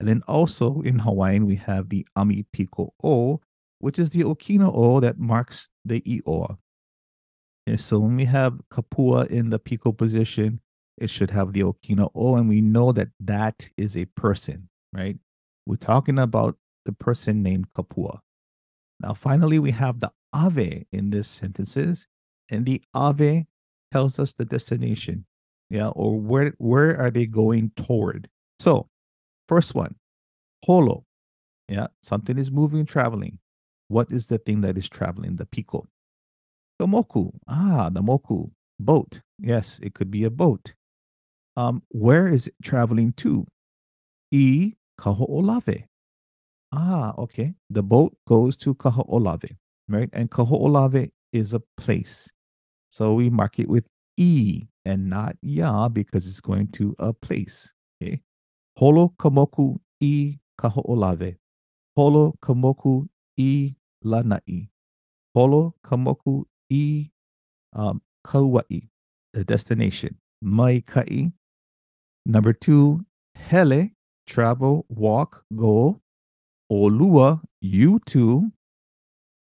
And 0.00 0.08
then 0.08 0.22
also 0.26 0.80
in 0.80 1.00
Hawaiian, 1.00 1.44
we 1.44 1.56
have 1.56 1.90
the 1.90 2.06
Ami 2.16 2.46
Piko 2.56 2.92
O, 3.04 3.40
which 3.80 3.98
is 3.98 4.10
the 4.10 4.22
Okina 4.22 4.72
O 4.74 4.98
that 5.00 5.18
marks 5.18 5.68
the 5.84 6.00
Ioa. 6.00 6.56
And 7.66 7.78
so 7.78 7.98
when 7.98 8.16
we 8.16 8.24
have 8.24 8.60
Kapua 8.72 9.26
in 9.26 9.50
the 9.50 9.58
Piko 9.58 9.96
position, 9.96 10.60
it 10.98 11.10
should 11.10 11.30
have 11.30 11.52
the 11.52 11.62
Okina. 11.62 12.10
O. 12.14 12.36
And 12.36 12.48
we 12.48 12.60
know 12.60 12.92
that 12.92 13.08
that 13.20 13.68
is 13.76 13.96
a 13.96 14.04
person, 14.04 14.68
right? 14.92 15.16
We're 15.66 15.76
talking 15.76 16.18
about 16.18 16.56
the 16.84 16.92
person 16.92 17.42
named 17.42 17.66
Kapua. 17.76 18.20
Now, 19.00 19.14
finally, 19.14 19.58
we 19.58 19.70
have 19.72 20.00
the 20.00 20.12
Ave 20.32 20.86
in 20.92 21.10
these 21.10 21.26
sentences 21.26 22.06
and 22.52 22.66
the 22.66 22.82
ave 22.94 23.46
tells 23.92 24.18
us 24.18 24.32
the 24.32 24.44
destination. 24.44 25.24
Yeah 25.70 25.88
or 25.88 26.18
where 26.18 26.54
where 26.58 27.00
are 27.00 27.10
they 27.10 27.26
going 27.26 27.72
toward? 27.76 28.28
So 28.58 28.88
first 29.48 29.74
one 29.74 29.96
holo. 30.64 31.04
Yeah 31.68 31.88
something 32.02 32.38
is 32.38 32.50
moving 32.50 32.86
traveling. 32.86 33.38
What 33.88 34.12
is 34.12 34.26
the 34.26 34.38
thing 34.38 34.60
that 34.62 34.76
is 34.78 34.88
traveling? 34.88 35.36
The 35.36 35.46
piko 35.46 35.86
the 36.78 36.86
moku. 36.86 37.32
Ah 37.48 37.88
the 37.90 38.02
moku. 38.02 38.50
Boat. 38.78 39.22
Yes 39.38 39.80
it 39.82 39.94
could 39.94 40.10
be 40.10 40.24
a 40.24 40.30
boat 40.30 40.74
um 41.56 41.82
where 41.88 42.28
is 42.28 42.46
it 42.46 42.54
traveling 42.62 43.12
to 43.12 43.46
e 44.30 44.72
kaho'olave 45.00 45.84
ah 46.72 47.12
okay 47.18 47.54
the 47.70 47.82
boat 47.82 48.16
goes 48.26 48.56
to 48.56 48.74
kaho'olave 48.74 49.56
right 49.88 50.08
and 50.12 50.30
kaho'olave 50.30 51.10
is 51.32 51.54
a 51.54 51.62
place. 51.76 52.30
So 52.90 53.14
we 53.14 53.30
mark 53.30 53.58
it 53.58 53.68
with 53.68 53.84
E 54.16 54.66
and 54.84 55.08
not 55.08 55.36
Ya 55.42 55.88
because 55.88 56.26
it's 56.26 56.40
going 56.40 56.68
to 56.72 56.94
a 56.98 57.12
place. 57.12 57.72
Okay. 58.02 58.20
Holo 58.76 59.14
kamoku 59.18 59.78
i 60.00 60.38
kaho'olave. 60.60 61.36
Holo 61.96 62.34
kamoku 62.42 63.08
E 63.36 63.74
lanai. 64.04 64.68
Holo 65.34 65.74
kamoku 65.84 66.44
E 66.70 67.10
um, 67.74 68.02
kauai, 68.26 68.88
the 69.32 69.44
destination. 69.44 70.16
Mai 70.42 70.82
kai. 70.86 71.32
Number 72.24 72.52
two, 72.52 73.04
hele, 73.34 73.90
travel, 74.26 74.86
walk, 74.88 75.44
go. 75.56 76.00
Olua, 76.70 77.40
you 77.60 78.00
too. 78.06 78.50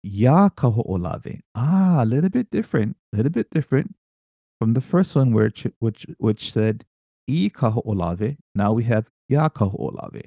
Ya 0.03 0.49
kaho'olave. 0.49 1.41
Ah, 1.55 2.03
a 2.03 2.05
little 2.05 2.29
bit 2.29 2.49
different, 2.51 2.95
a 3.13 3.17
little 3.17 3.31
bit 3.31 3.49
different 3.51 3.93
from 4.59 4.73
the 4.73 4.81
first 4.81 5.15
one 5.15 5.31
which 5.31 5.65
which 5.79 6.05
which 6.17 6.51
said 6.51 6.85
i 7.29 7.49
kaho'olave. 7.55 8.37
Now 8.55 8.73
we 8.73 8.83
have 8.83 9.07
ya 9.29 9.49
kaho 9.49 9.79
olave. 9.79 10.23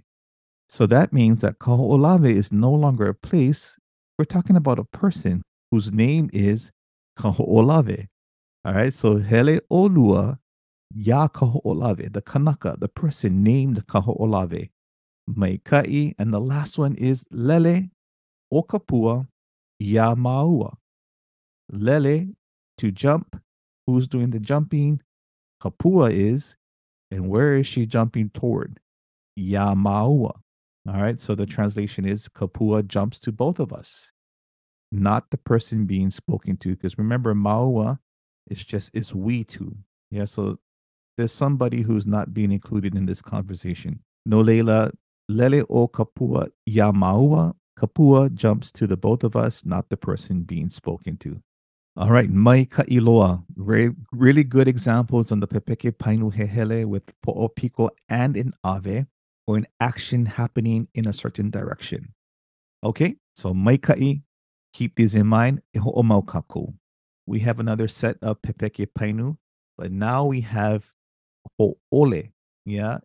So 0.69 0.87
that 0.87 1.13
means 1.13 1.43
that 1.43 1.59
kaho 1.59 1.81
olave 1.81 2.31
is 2.31 2.51
no 2.53 2.73
longer 2.73 3.09
a 3.09 3.15
place. 3.15 3.77
We're 4.19 4.25
talking 4.25 4.57
about 4.57 4.79
a 4.79 4.85
person 4.85 5.43
whose 5.71 5.93
name 5.93 6.31
is 6.33 6.71
kaho 7.19 7.47
olave. 7.47 8.09
All 8.65 8.75
right, 8.75 8.95
so 8.95 9.17
hele 9.19 9.61
olua 9.71 10.39
ya 10.95 11.29
kaho'olave, 11.29 12.13
the 12.13 12.23
kanaka, 12.23 12.77
the 12.79 12.89
person 12.89 13.43
named 13.43 13.87
kaho'olave. 13.87 14.71
Maikai, 15.31 16.15
and 16.19 16.33
the 16.33 16.41
last 16.41 16.79
one 16.79 16.95
is 16.97 17.25
lele 17.31 17.91
okapua 18.53 19.27
Yamaua. 19.83 20.75
Lele, 21.71 22.29
to 22.79 22.91
jump. 22.91 23.41
Who's 23.87 24.07
doing 24.07 24.31
the 24.31 24.39
jumping? 24.39 25.01
Kapua 25.63 26.13
is. 26.13 26.57
And 27.11 27.29
where 27.29 27.57
is 27.57 27.67
she 27.67 27.87
jumping 27.87 28.31
toward? 28.31 28.81
Yamaua. 29.39 30.33
All 30.89 31.01
right. 31.01 31.19
So 31.19 31.35
the 31.35 31.47
translation 31.47 32.05
is 32.05 32.29
Kapua 32.29 32.87
jumps 32.87 33.21
to 33.21 33.33
both 33.33 33.59
of 33.59 33.73
us, 33.73 34.13
not 34.91 35.31
the 35.31 35.37
person 35.37 35.85
being 35.85 36.11
spoken 36.11 36.57
to. 36.59 36.71
Because 36.71 36.99
remember, 36.99 37.35
Maua 37.35 37.99
is 38.49 38.65
just, 38.65 38.91
it's 38.95 39.15
we 39.15 39.45
two. 39.45 39.77
Yeah. 40.11 40.25
So 40.25 40.59
there's 41.17 41.33
somebody 41.33 41.83
who's 41.83 42.07
not 42.07 42.33
being 42.33 42.53
included 42.53 42.95
in 42.95 43.07
this 43.07 43.23
conversation. 43.23 44.01
No 44.25 44.41
leila 44.41 44.93
lele 45.29 45.65
o 45.69 45.89
kapua 45.89 46.49
yamaua. 46.69 47.55
Kapua 47.79 48.33
jumps 48.35 48.71
to 48.73 48.87
the 48.87 48.97
both 48.97 49.25
of 49.25 49.35
us, 49.35 49.65
not 49.65 49.89
the 49.89 49.97
person 49.97 50.43
being 50.43 50.69
spoken 50.69 51.17
to. 51.17 51.43
All 51.97 52.11
right, 52.11 52.31
mai 52.31 52.65
ka'iloa. 52.65 53.45
Very, 53.57 53.91
really 54.13 54.45
good 54.45 54.69
examples 54.69 55.33
on 55.33 55.41
the 55.41 55.49
pepeke 55.49 55.93
painu 55.93 56.33
hehele 56.33 56.87
with 56.87 57.03
po'opiko 57.27 57.91
and 58.09 58.37
in 58.37 58.53
ave, 58.63 59.07
or 59.47 59.57
an 59.57 59.67
action 59.81 60.27
happening 60.27 60.89
in 60.95 61.07
a 61.07 61.13
certain 61.13 61.51
direction. 61.51 62.15
Okay, 62.85 63.17
so 63.35 63.53
mai 63.53 63.77
ka'i, 63.77 64.23
keep 64.73 64.95
these 64.95 65.15
in 65.15 65.27
mind. 65.27 65.61
We 67.27 67.41
have 67.41 67.61
another 67.61 67.89
set 67.89 68.17
of 68.23 68.41
pepeke 68.43 68.87
painu, 68.99 69.37
but 69.77 69.91
now 69.93 70.25
we 70.25 70.41
have 70.43 70.95
ho'ole, 71.59 72.23
yeah, 72.65 72.99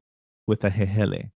with 0.48 0.64
a 0.64 0.70
hehele. 0.70 1.32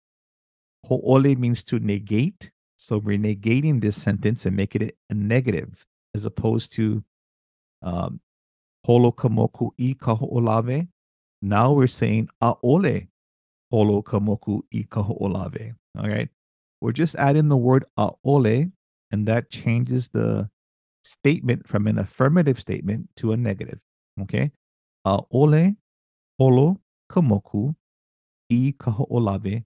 Ho'ole 0.85 1.35
means 1.37 1.63
to 1.65 1.79
negate. 1.79 2.51
So 2.77 2.97
we're 2.97 3.17
negating 3.17 3.81
this 3.81 4.01
sentence 4.01 4.45
and 4.45 4.55
making 4.55 4.83
it 4.83 4.97
a 5.09 5.13
negative 5.13 5.85
as 6.15 6.25
opposed 6.25 6.71
to 6.73 7.03
um, 7.81 8.21
holo 8.85 9.11
kamoku 9.11 9.71
i 9.79 9.93
kaho'olave. 9.93 10.87
Now 11.41 11.73
we're 11.73 11.87
saying 11.87 12.29
aole 12.41 13.07
holo 13.71 14.01
kamoku 14.01 14.61
i 14.73 14.87
kaho'olave. 14.89 15.75
All 15.97 16.07
right. 16.07 16.29
We're 16.81 16.93
just 16.93 17.15
adding 17.15 17.49
the 17.49 17.57
word 17.57 17.85
aole, 17.97 18.71
and 19.11 19.27
that 19.27 19.49
changes 19.49 20.09
the 20.09 20.49
statement 21.03 21.67
from 21.67 21.87
an 21.87 21.97
affirmative 21.99 22.59
statement 22.59 23.09
to 23.17 23.33
a 23.33 23.37
negative. 23.37 23.79
Okay. 24.21 24.51
a 25.05 25.19
Aole 25.33 25.75
holo 26.37 26.79
kamoku 27.11 27.75
i 28.49 28.73
kaho'olave 28.77 29.63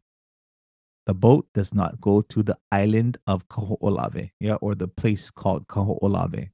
the 1.06 1.14
boat 1.14 1.46
does 1.54 1.74
not 1.74 2.00
go 2.00 2.22
to 2.22 2.44
the 2.44 2.58
island 2.72 3.18
of 3.28 3.48
Kaho'olave, 3.50 4.32
yeah, 4.40 4.56
or 4.56 4.74
the 4.76 4.88
place 4.88 5.30
called 5.30 5.68
Kaho'olave. 5.68 6.50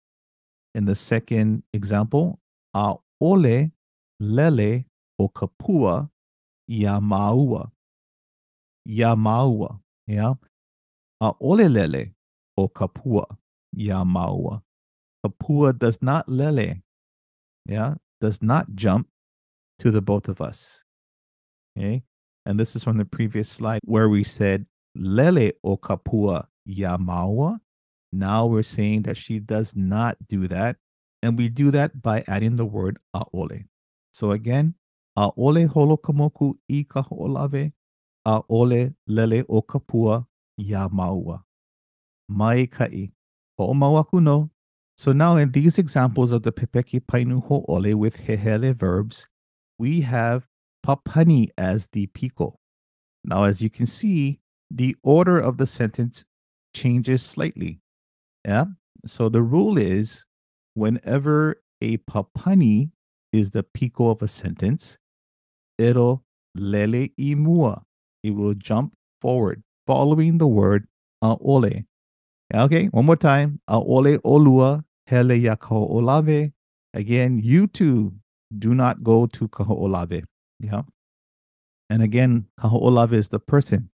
In 0.73 0.85
the 0.85 0.95
second 0.95 1.63
example, 1.73 2.39
Aole 2.75 3.71
lele 4.19 4.85
o 5.19 5.29
kapua 5.29 6.09
yamaua. 6.69 7.69
Yamaua, 8.87 9.79
yeah. 10.07 10.33
Aole 11.21 11.69
lele 11.71 12.13
o 12.57 12.67
kapua 12.67 13.25
yamaua. 13.75 14.61
Kapua 15.23 15.77
does 15.77 16.01
not 16.01 16.27
lele, 16.27 16.81
yeah, 17.65 17.93
does 18.19 18.41
not 18.41 18.73
jump 18.73 19.07
to 19.79 19.91
the 19.91 20.01
both 20.01 20.27
of 20.27 20.41
us. 20.41 20.83
Okay. 21.77 22.03
And 22.45 22.59
this 22.59 22.75
is 22.75 22.83
from 22.83 22.97
the 22.97 23.05
previous 23.05 23.49
slide 23.49 23.79
where 23.83 24.09
we 24.09 24.23
said 24.23 24.65
Lele 24.95 25.53
o 25.63 25.77
kapua 25.77 26.47
yamawa. 26.67 27.59
Now 28.11 28.45
we're 28.45 28.63
saying 28.63 29.03
that 29.03 29.17
she 29.17 29.39
does 29.39 29.75
not 29.75 30.17
do 30.27 30.47
that. 30.47 30.77
And 31.21 31.37
we 31.37 31.49
do 31.49 31.69
that 31.71 32.01
by 32.01 32.23
adding 32.27 32.55
the 32.55 32.65
word 32.65 32.97
aole. 33.15 33.65
So 34.13 34.31
again, 34.31 34.75
aole 35.17 35.67
holokamoku 35.67 36.55
i 36.69 36.85
kaho'olave, 36.89 37.73
aole 38.25 38.95
lele 39.07 39.43
o 39.49 39.61
kapua 39.61 40.25
yamaua. 40.59 41.43
Mai 42.29 42.65
kai. 42.65 43.11
Ho'omawaku 43.59 44.23
no. 44.23 44.49
So 44.97 45.11
now 45.11 45.37
in 45.37 45.51
these 45.51 45.77
examples 45.77 46.31
of 46.31 46.43
the 46.43 46.51
pepeke 46.51 47.01
painu 47.01 47.45
ho'ole 47.45 47.93
with 47.95 48.15
hehele 48.15 48.75
verbs, 48.75 49.27
we 49.79 50.01
have 50.01 50.45
Papani 50.85 51.49
as 51.57 51.87
the 51.91 52.07
pico. 52.07 52.59
Now, 53.23 53.43
as 53.43 53.61
you 53.61 53.69
can 53.69 53.85
see, 53.85 54.39
the 54.71 54.95
order 55.03 55.39
of 55.39 55.57
the 55.57 55.67
sentence 55.67 56.25
changes 56.73 57.23
slightly. 57.23 57.81
Yeah. 58.45 58.65
So 59.05 59.29
the 59.29 59.41
rule 59.41 59.77
is 59.77 60.25
whenever 60.73 61.61
a 61.81 61.97
papani 61.97 62.91
is 63.31 63.51
the 63.51 63.63
pico 63.63 64.09
of 64.09 64.21
a 64.21 64.27
sentence, 64.27 64.97
it'll 65.77 66.23
lele 66.55 67.09
imua. 67.19 67.83
It 68.23 68.31
will 68.31 68.53
jump 68.53 68.93
forward 69.21 69.63
following 69.87 70.37
the 70.37 70.47
word 70.47 70.87
aole. 71.23 71.85
Okay, 72.53 72.85
one 72.87 73.05
more 73.05 73.15
time. 73.15 73.61
Aole 73.69 74.17
olua 74.19 74.83
hele 75.07 75.35
ya 75.35 75.55
olave. 75.69 76.51
Again, 76.93 77.39
you 77.43 77.67
too 77.67 78.13
do 78.57 78.73
not 78.73 79.03
go 79.03 79.27
to 79.27 79.47
kaho'olave. 79.47 80.23
Yeah. 80.59 80.83
And 81.89 82.03
again, 82.03 82.45
Kaho'olave 82.59 83.13
is 83.13 83.29
the 83.29 83.39
person 83.39 83.89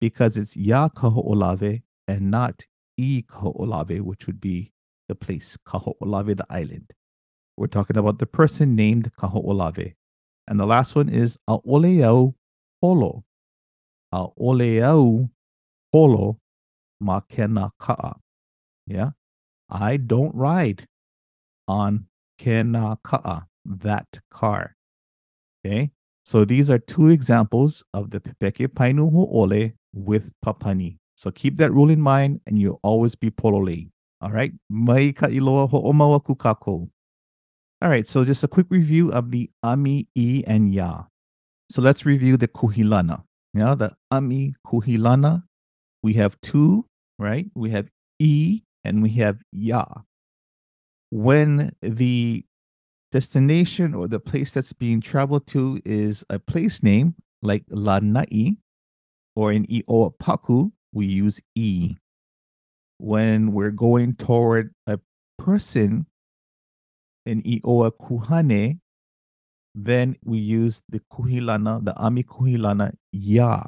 because 0.00 0.36
it's 0.36 0.56
Ya 0.56 0.88
Kaho'olave 0.88 1.82
and 2.06 2.30
not 2.30 2.64
I 2.98 3.24
Kaho'olave, 3.28 4.00
which 4.02 4.26
would 4.26 4.40
be 4.40 4.72
the 5.08 5.14
place, 5.14 5.56
Kaho'olave, 5.66 6.36
the 6.36 6.46
island. 6.48 6.92
We're 7.56 7.66
talking 7.66 7.96
about 7.96 8.18
the 8.18 8.26
person 8.26 8.76
named 8.76 9.10
Kaho'olave. 9.18 9.94
And 10.46 10.58
the 10.58 10.66
last 10.66 10.94
one 10.94 11.08
is 11.08 11.38
A'oleau 11.48 12.34
Holo. 12.80 13.24
A'oleau 14.12 15.30
Holo 15.92 16.38
Makena 17.02 17.70
Ka'a. 17.80 18.14
Yeah. 18.86 19.10
I 19.68 19.96
don't 19.96 20.34
ride 20.34 20.86
on 21.68 22.06
Kena 22.40 22.98
Ka'a, 23.04 23.44
that 23.64 24.20
car. 24.30 24.76
Okay. 25.64 25.90
So 26.24 26.44
these 26.44 26.70
are 26.70 26.78
two 26.78 27.08
examples 27.08 27.82
of 27.92 28.10
the 28.10 28.20
Pepeke 28.20 28.68
Painu 28.68 29.10
Ho'ole 29.12 29.72
with 29.92 30.30
Papani. 30.44 30.98
So 31.16 31.30
keep 31.30 31.56
that 31.58 31.72
rule 31.72 31.90
in 31.90 32.00
mind 32.00 32.40
and 32.46 32.58
you'll 32.58 32.80
always 32.82 33.14
be 33.14 33.30
polole. 33.30 33.90
All 34.20 34.30
right. 34.30 34.52
Mai 34.68 35.12
ka 35.12 35.26
iloa 35.26 35.68
ho'omawa 35.68 36.22
kukako. 36.22 36.88
All 37.82 37.88
right. 37.88 38.06
So 38.06 38.24
just 38.24 38.44
a 38.44 38.48
quick 38.48 38.66
review 38.70 39.10
of 39.12 39.30
the 39.30 39.50
Ami, 39.62 40.08
I, 40.16 40.44
and 40.46 40.72
Ya. 40.74 41.04
So 41.70 41.82
let's 41.82 42.04
review 42.04 42.36
the 42.36 42.48
Kuhilana. 42.48 43.22
Yeah, 43.54 43.74
the 43.74 43.92
Ami 44.10 44.54
Kuhilana. 44.66 45.42
We 46.02 46.14
have 46.14 46.40
two, 46.40 46.86
right? 47.18 47.46
We 47.54 47.70
have 47.70 47.88
I 48.22 48.62
and 48.84 49.02
we 49.02 49.10
have 49.10 49.38
Ya. 49.52 49.84
When 51.10 51.72
the 51.82 52.44
destination 53.12 53.94
or 53.94 54.08
the 54.08 54.20
place 54.20 54.52
that's 54.52 54.72
being 54.72 55.00
traveled 55.00 55.46
to 55.48 55.80
is 55.84 56.24
a 56.30 56.38
place 56.38 56.82
name 56.82 57.14
like 57.42 57.64
Lanai, 57.68 58.56
or 59.34 59.52
in 59.52 59.66
I'opaku, 59.66 60.70
we 60.92 61.06
use 61.06 61.40
E. 61.54 61.96
When 62.98 63.52
we're 63.52 63.70
going 63.70 64.14
toward 64.16 64.74
a 64.86 64.98
person 65.38 66.06
in 67.24 67.42
I'oa 67.42 67.92
Kuhane, 67.92 68.78
then 69.74 70.16
we 70.24 70.38
use 70.38 70.82
the 70.88 71.00
Kuhilana, 71.12 71.84
the 71.84 71.96
Ami 71.96 72.22
Kuhilana 72.22 72.92
Ya. 73.12 73.62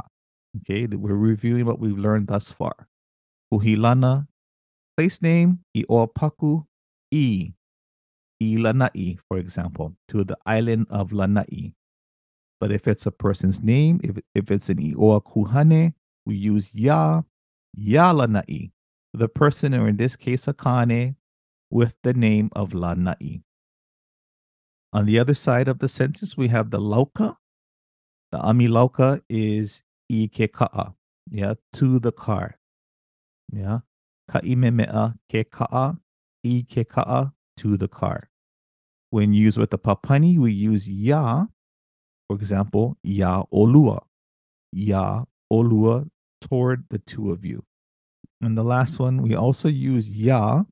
Okay, 0.58 0.86
we're 0.86 1.14
reviewing 1.14 1.64
what 1.64 1.78
we've 1.78 1.98
learned 1.98 2.26
thus 2.26 2.50
far. 2.50 2.88
Kuhilana, 3.52 4.26
place 4.96 5.22
name, 5.22 5.60
I'opaku, 5.76 6.64
E. 7.10 7.52
Lanai, 8.58 9.18
for 9.28 9.38
example, 9.38 9.94
to 10.08 10.24
the 10.24 10.36
island 10.46 10.86
of 10.90 11.12
Lanai. 11.12 11.74
But 12.60 12.70
if 12.72 12.86
it's 12.86 13.06
a 13.06 13.10
person's 13.10 13.62
name, 13.62 14.00
if, 14.02 14.18
if 14.34 14.50
it's 14.50 14.68
an 14.68 14.78
Ioa 14.78 15.22
Kuhane, 15.22 15.94
we 16.24 16.36
use 16.36 16.74
Ya, 16.74 17.22
Ya 17.74 18.10
Lanai, 18.12 18.70
the 19.12 19.28
person, 19.28 19.74
or 19.74 19.88
in 19.88 19.96
this 19.96 20.16
case, 20.16 20.46
a 20.46 20.54
Kane, 20.54 21.16
with 21.70 21.94
the 22.02 22.12
name 22.14 22.50
of 22.54 22.74
Lanai. 22.74 23.42
On 24.92 25.06
the 25.06 25.18
other 25.18 25.34
side 25.34 25.68
of 25.68 25.78
the 25.78 25.88
sentence, 25.88 26.36
we 26.36 26.48
have 26.48 26.70
the 26.70 26.78
Lauka. 26.78 27.36
The 28.30 28.38
Ami 28.38 28.68
Lauka 28.68 29.22
is 29.28 29.82
Ikeka'a, 30.10 30.94
yeah, 31.30 31.54
to 31.74 31.98
the 31.98 32.12
car. 32.12 32.58
Yeah. 33.52 33.80
kaime 34.30 34.62
Ka'imemea 34.62 35.18
keka'a, 35.30 35.98
Ikeka'a, 36.44 37.32
to 37.56 37.76
the 37.76 37.88
car. 37.88 38.28
When 39.12 39.34
used 39.34 39.58
with 39.58 39.68
the 39.68 39.78
papani, 39.78 40.38
we 40.38 40.52
use 40.52 40.88
ya. 40.88 41.44
For 42.28 42.36
example, 42.36 42.96
ya 43.02 43.44
olua. 43.52 44.00
Ya 44.72 45.24
olua 45.52 46.08
toward 46.40 46.84
the 46.88 46.96
two 46.96 47.30
of 47.30 47.44
you. 47.44 47.62
And 48.40 48.56
the 48.56 48.64
last 48.64 48.98
one, 48.98 49.20
we 49.20 49.34
also 49.34 49.68
use 49.68 50.08
ya 50.08 50.62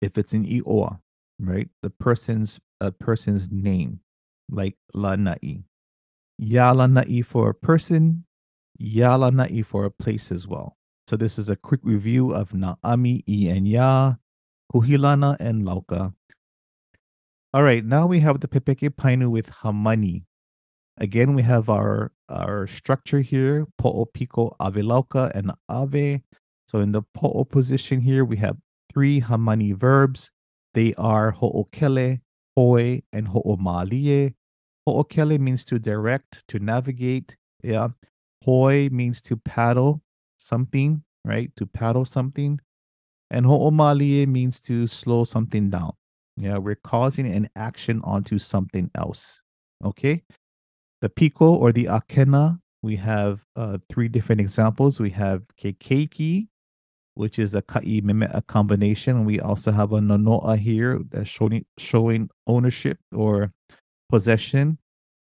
if 0.00 0.16
it's 0.16 0.32
an 0.32 0.46
ioa, 0.46 1.00
right? 1.38 1.68
The 1.82 1.90
person's 1.90 2.58
a 2.80 2.90
person's 2.90 3.50
name, 3.50 4.00
like 4.50 4.76
lanai. 4.94 5.64
Ya 6.38 6.72
lanai 6.72 7.20
for 7.20 7.50
a 7.50 7.54
person, 7.54 8.24
ya 8.78 9.14
lanai 9.14 9.60
for 9.60 9.84
a 9.84 9.90
place 9.90 10.32
as 10.32 10.48
well. 10.48 10.78
So 11.06 11.18
this 11.18 11.38
is 11.38 11.50
a 11.50 11.56
quick 11.56 11.80
review 11.82 12.32
of 12.32 12.52
Na'ami, 12.52 13.24
I, 13.28 13.52
and 13.54 13.68
Ya, 13.68 14.14
Kuhilana, 14.72 15.36
and 15.38 15.66
Lauka. 15.66 16.14
All 17.54 17.62
right, 17.62 17.84
now 17.84 18.08
we 18.08 18.18
have 18.18 18.40
the 18.40 18.48
Pepeke 18.48 18.90
Painu 18.96 19.30
with 19.30 19.48
Hamani. 19.48 20.24
Again, 20.98 21.36
we 21.36 21.42
have 21.44 21.68
our 21.68 22.10
our 22.28 22.66
structure 22.66 23.20
here, 23.20 23.68
po'o, 23.78 24.06
piko, 24.12 24.56
ave 24.58 24.82
lauka, 24.82 25.30
and 25.36 25.52
ave. 25.68 26.20
So 26.66 26.80
in 26.80 26.90
the 26.90 27.02
po'o 27.16 27.48
position 27.48 28.00
here, 28.00 28.24
we 28.24 28.38
have 28.38 28.56
three 28.92 29.20
hamani 29.20 29.72
verbs. 29.72 30.32
They 30.74 30.94
are 30.94 31.30
ho'okele, 31.30 32.22
hoi, 32.56 33.02
and 33.12 33.28
ho'omalie. 33.28 34.34
Ho'okele 34.88 35.38
means 35.38 35.64
to 35.66 35.78
direct, 35.78 36.42
to 36.48 36.58
navigate. 36.58 37.36
Yeah. 37.62 37.90
Hoi 38.44 38.88
means 38.90 39.22
to 39.22 39.36
paddle 39.36 40.02
something, 40.38 41.04
right? 41.24 41.54
To 41.54 41.66
paddle 41.66 42.04
something. 42.04 42.60
And 43.30 43.46
ho'omalie 43.46 44.26
means 44.26 44.58
to 44.62 44.88
slow 44.88 45.22
something 45.22 45.70
down. 45.70 45.92
Yeah, 46.36 46.58
we're 46.58 46.74
causing 46.74 47.26
an 47.30 47.48
action 47.56 48.00
onto 48.04 48.38
something 48.38 48.90
else. 48.94 49.42
Okay. 49.84 50.22
The 51.00 51.08
piko 51.08 51.42
or 51.42 51.72
the 51.72 51.84
akena, 51.84 52.58
we 52.82 52.96
have 52.96 53.40
uh, 53.56 53.78
three 53.90 54.08
different 54.08 54.40
examples. 54.40 54.98
We 54.98 55.10
have 55.10 55.42
kekeiki, 55.62 56.48
which 57.14 57.38
is 57.38 57.54
a 57.54 57.62
ka'i 57.62 58.00
meme 58.00 58.22
a 58.22 58.42
combination. 58.42 59.24
We 59.24 59.40
also 59.40 59.70
have 59.70 59.92
a 59.92 60.00
nonoa 60.00 60.58
here 60.58 61.00
that's 61.10 61.28
showing 61.28 61.64
showing 61.78 62.30
ownership 62.46 62.98
or 63.12 63.52
possession. 64.08 64.78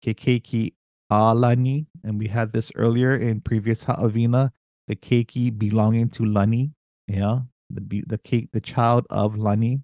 Kekeiki 0.05 0.73
alani, 1.09 1.87
and 2.03 2.17
we 2.17 2.27
had 2.27 2.51
this 2.53 2.71
earlier 2.75 3.15
in 3.17 3.41
previous 3.41 3.83
ha'avina. 3.83 4.51
The 4.87 4.95
keiki 4.95 5.57
belonging 5.57 6.09
to 6.09 6.25
lani, 6.25 6.71
yeah, 7.07 7.39
the 7.69 8.03
the 8.07 8.17
cake, 8.17 8.49
the 8.51 8.61
child 8.61 9.05
of 9.09 9.37
lani. 9.37 9.81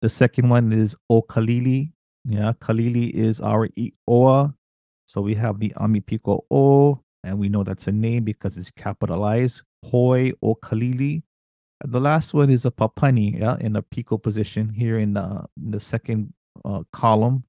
The 0.00 0.08
second 0.08 0.48
one 0.48 0.72
is 0.72 0.96
O 1.10 1.22
Kalili. 1.22 1.92
yeah, 2.24 2.52
kalili 2.60 3.10
is 3.10 3.40
our 3.40 3.68
oa. 4.06 4.54
So 5.06 5.22
we 5.22 5.34
have 5.34 5.58
the 5.58 5.72
amipiko 5.76 6.42
o, 6.50 7.00
and 7.24 7.38
we 7.38 7.48
know 7.48 7.64
that's 7.64 7.86
a 7.86 7.92
name 7.92 8.24
because 8.24 8.58
it's 8.58 8.70
capitalized. 8.70 9.62
Hoi 9.86 10.32
o 10.42 10.54
kalili. 10.54 11.22
The 11.84 12.00
last 12.00 12.34
one 12.34 12.50
is 12.50 12.64
a 12.66 12.70
papani, 12.70 13.38
yeah, 13.40 13.56
in 13.60 13.76
a 13.76 13.82
piko 13.82 14.22
position 14.22 14.68
here 14.68 14.98
in 14.98 15.14
the, 15.14 15.44
in 15.56 15.70
the 15.70 15.80
second 15.80 16.34
uh, 16.64 16.82
column, 16.92 17.44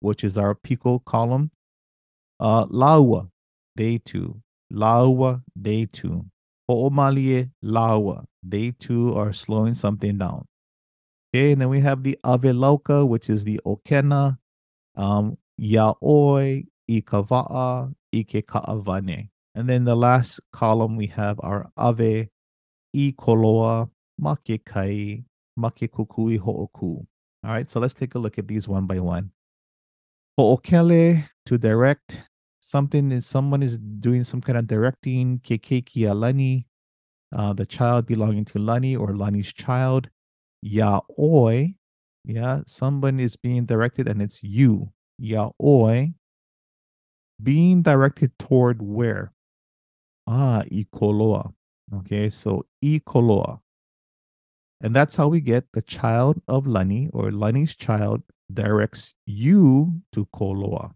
which 0.00 0.24
is 0.24 0.36
our 0.38 0.54
piko 0.54 1.04
column. 1.04 1.50
Uh, 2.40 2.66
laua, 2.66 3.30
day 3.76 3.98
two. 3.98 4.40
Laua, 4.72 5.42
day 5.60 5.86
two. 5.86 6.24
Ho'omalie, 6.68 7.50
laua. 7.64 8.24
They 8.42 8.72
too 8.72 9.14
are 9.16 9.32
slowing 9.32 9.74
something 9.74 10.18
down. 10.18 10.47
Okay, 11.34 11.52
and 11.52 11.60
then 11.60 11.68
we 11.68 11.80
have 11.80 12.02
the 12.02 12.18
Aveloka, 12.24 13.06
which 13.06 13.28
is 13.28 13.44
the 13.44 13.60
Okena, 13.66 14.38
um, 14.96 15.36
Yaoi, 15.60 16.66
Ikava'a, 16.90 17.94
Ike 18.14 18.46
Ka'avane. 18.46 19.28
And 19.54 19.68
then 19.68 19.84
the 19.84 19.94
last 19.94 20.40
column, 20.52 20.96
we 20.96 21.06
have 21.08 21.38
our 21.42 21.70
Ave, 21.76 22.28
Ikoloa, 22.96 23.90
Make 24.18 24.64
Kai, 24.64 25.24
Make 25.56 25.92
Kukui 25.92 26.38
Ho'oku. 26.38 27.06
All 27.44 27.50
right, 27.50 27.68
so 27.68 27.78
let's 27.78 27.94
take 27.94 28.14
a 28.14 28.18
look 28.18 28.38
at 28.38 28.48
these 28.48 28.66
one 28.66 28.86
by 28.86 28.98
one. 28.98 29.30
Ho'okele, 30.38 31.28
to 31.46 31.58
direct. 31.58 32.22
Something 32.60 33.12
is 33.12 33.26
someone 33.26 33.62
is 33.62 33.78
doing 33.78 34.24
some 34.24 34.40
kind 34.40 34.58
of 34.58 34.66
directing. 34.66 35.40
Kekeki 35.40 36.10
Alani, 36.10 36.66
uh, 37.36 37.52
the 37.52 37.66
child 37.66 38.06
belonging 38.06 38.44
to 38.46 38.58
Lani 38.58 38.96
or 38.96 39.16
Lani's 39.16 39.52
child. 39.52 40.08
Yaoi, 40.64 41.74
yeah, 42.24 42.60
someone 42.66 43.20
is 43.20 43.36
being 43.36 43.64
directed 43.64 44.08
and 44.08 44.20
it's 44.20 44.42
you. 44.42 44.92
Yaoi, 45.20 46.14
being 47.42 47.82
directed 47.82 48.32
toward 48.38 48.82
where? 48.82 49.32
Ah, 50.26 50.62
ikoloa. 50.70 51.52
Okay, 51.94 52.28
so 52.30 52.66
ikoloa. 52.84 53.60
And 54.80 54.94
that's 54.94 55.16
how 55.16 55.28
we 55.28 55.40
get 55.40 55.64
the 55.72 55.82
child 55.82 56.40
of 56.46 56.66
Lani 56.66 57.10
or 57.12 57.32
Lani's 57.32 57.74
child 57.74 58.22
directs 58.52 59.14
you 59.26 60.00
to 60.12 60.26
Koloa. 60.34 60.92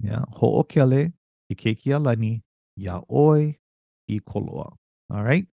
Yeah, 0.00 0.24
ho'okele, 0.32 1.12
ikekia 1.52 2.04
Lani, 2.04 2.42
yaoi, 2.78 3.56
ikoloa. 4.10 4.74
All 5.10 5.22
right, 5.22 5.46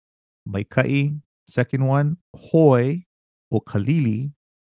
Maikai, 0.48 1.20
Second 1.48 1.86
one, 1.86 2.18
hoi 2.36 3.06
o 3.52 3.60
kalili 3.60 4.32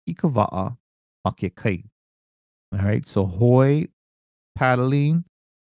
ikava'a 0.09 0.77
kai. 1.55 1.83
All 2.73 2.79
right, 2.79 3.07
so 3.07 3.25
hoi, 3.25 3.87
paddling, 4.55 5.23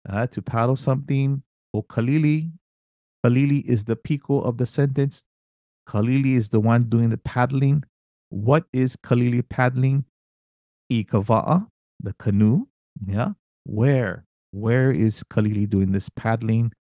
uh, 0.08 0.28
to 0.28 0.42
paddle 0.42 0.76
something. 0.76 1.42
O 1.74 1.82
kalili, 1.82 2.52
kalili 3.26 3.66
is 3.66 3.86
the 3.86 3.96
pico 3.96 4.42
of 4.42 4.58
the 4.58 4.66
sentence. 4.66 5.24
Kalili 5.88 6.36
is 6.36 6.50
the 6.50 6.60
one 6.60 6.84
doing 6.84 7.10
the 7.10 7.18
paddling. 7.18 7.84
What 8.30 8.66
is 8.74 8.96
kalili 8.96 9.48
paddling? 9.48 10.06
Ikava'a, 10.92 11.68
the 12.00 12.14
canoe. 12.14 12.68
Yeah. 13.06 13.30
Where? 13.64 14.26
Where 14.52 14.92
is 14.92 15.24
Kalili 15.24 15.70
doing 15.70 15.92
this 15.92 16.10
paddling? 16.10 16.74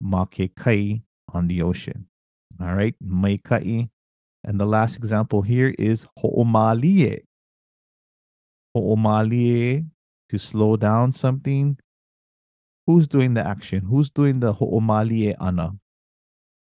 Make 0.00 0.54
kai 0.56 1.02
on 1.34 1.48
the 1.48 1.62
ocean. 1.62 2.06
All 2.60 2.74
right, 2.74 2.94
maikai. 3.02 3.88
And 4.44 4.60
the 4.60 4.66
last 4.66 4.96
example 4.96 5.42
here 5.42 5.74
is 5.78 6.06
ho'omalie. 6.18 7.20
Ho'omalie, 8.76 9.86
to 10.28 10.38
slow 10.38 10.76
down 10.76 11.12
something. 11.12 11.78
Who's 12.86 13.06
doing 13.06 13.34
the 13.34 13.46
action? 13.46 13.80
Who's 13.82 14.10
doing 14.10 14.40
the 14.40 14.52
ho'omalie 14.52 15.34
ana? 15.40 15.76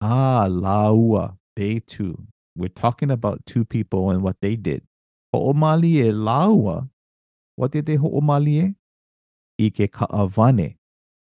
Ah, 0.01 0.47
laua, 0.49 1.37
they 1.57 1.81
too. 1.81 2.27
We're 2.57 2.69
talking 2.69 3.11
about 3.11 3.45
two 3.47 3.65
people 3.65 4.11
and 4.11 4.23
what 4.23 4.37
they 4.41 4.57
did. 4.57 4.83
Ho'omalie 5.35 6.13
laua. 6.13 6.89
What 7.57 7.73
did 7.73 7.87
they 7.87 7.97
ho'omalie? 7.97 8.75
Ike 9.61 9.93
ka'avane. 9.93 10.77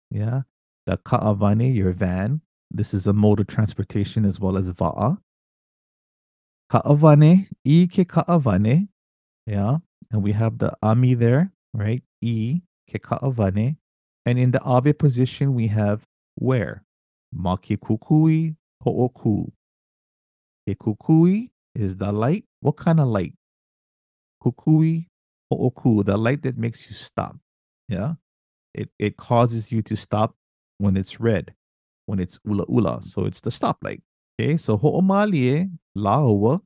Yeah. 0.09 0.41
The 0.87 0.97
ka'avane, 0.97 1.75
your 1.75 1.91
van, 1.91 2.41
this 2.73 2.93
is 2.93 3.07
a 3.07 3.13
mode 3.13 3.39
of 3.39 3.47
transportation 3.47 4.25
as 4.25 4.39
well 4.39 4.57
as 4.57 4.69
va'a. 4.69 5.17
Ka'avane, 6.71 7.47
i 7.65 7.87
ke 7.87 8.07
ka'avane. 8.07 8.87
Yeah. 9.45 9.77
And 10.11 10.23
we 10.23 10.31
have 10.31 10.57
the 10.57 10.73
ami 10.81 11.13
there, 11.13 11.51
right? 11.73 12.03
I 12.23 12.61
ke 12.89 13.01
ka'avane. 13.01 13.75
And 14.25 14.39
in 14.39 14.51
the 14.51 14.61
abe 14.65 14.97
position, 14.97 15.53
we 15.53 15.67
have 15.67 16.03
where? 16.35 16.83
Ma 17.33 17.57
ke 17.57 17.79
kukui 17.79 18.55
ho'oku. 18.83 19.51
Ke 20.67 20.77
kukui 20.77 21.49
is 21.75 21.97
the 21.97 22.11
light. 22.11 22.45
What 22.61 22.77
kind 22.77 22.99
of 22.99 23.07
light? 23.07 23.33
Kukui 24.43 25.07
ho'oku, 25.51 26.05
the 26.05 26.17
light 26.17 26.43
that 26.43 26.57
makes 26.57 26.87
you 26.87 26.95
stop. 26.95 27.35
Yeah. 27.89 28.13
It, 28.73 28.89
it 28.97 29.17
causes 29.17 29.71
you 29.71 29.81
to 29.81 29.97
stop 29.97 30.33
when 30.77 30.95
it's 30.95 31.19
red 31.19 31.53
when 32.05 32.19
it's 32.19 32.39
ula 32.45 32.65
ula. 32.69 33.01
So 33.03 33.25
it's 33.25 33.41
the 33.41 33.49
stoplight. 33.49 34.01
Okay, 34.39 34.57
so 34.57 34.77
ho'omalie 34.77 35.69
laoa 35.97 36.61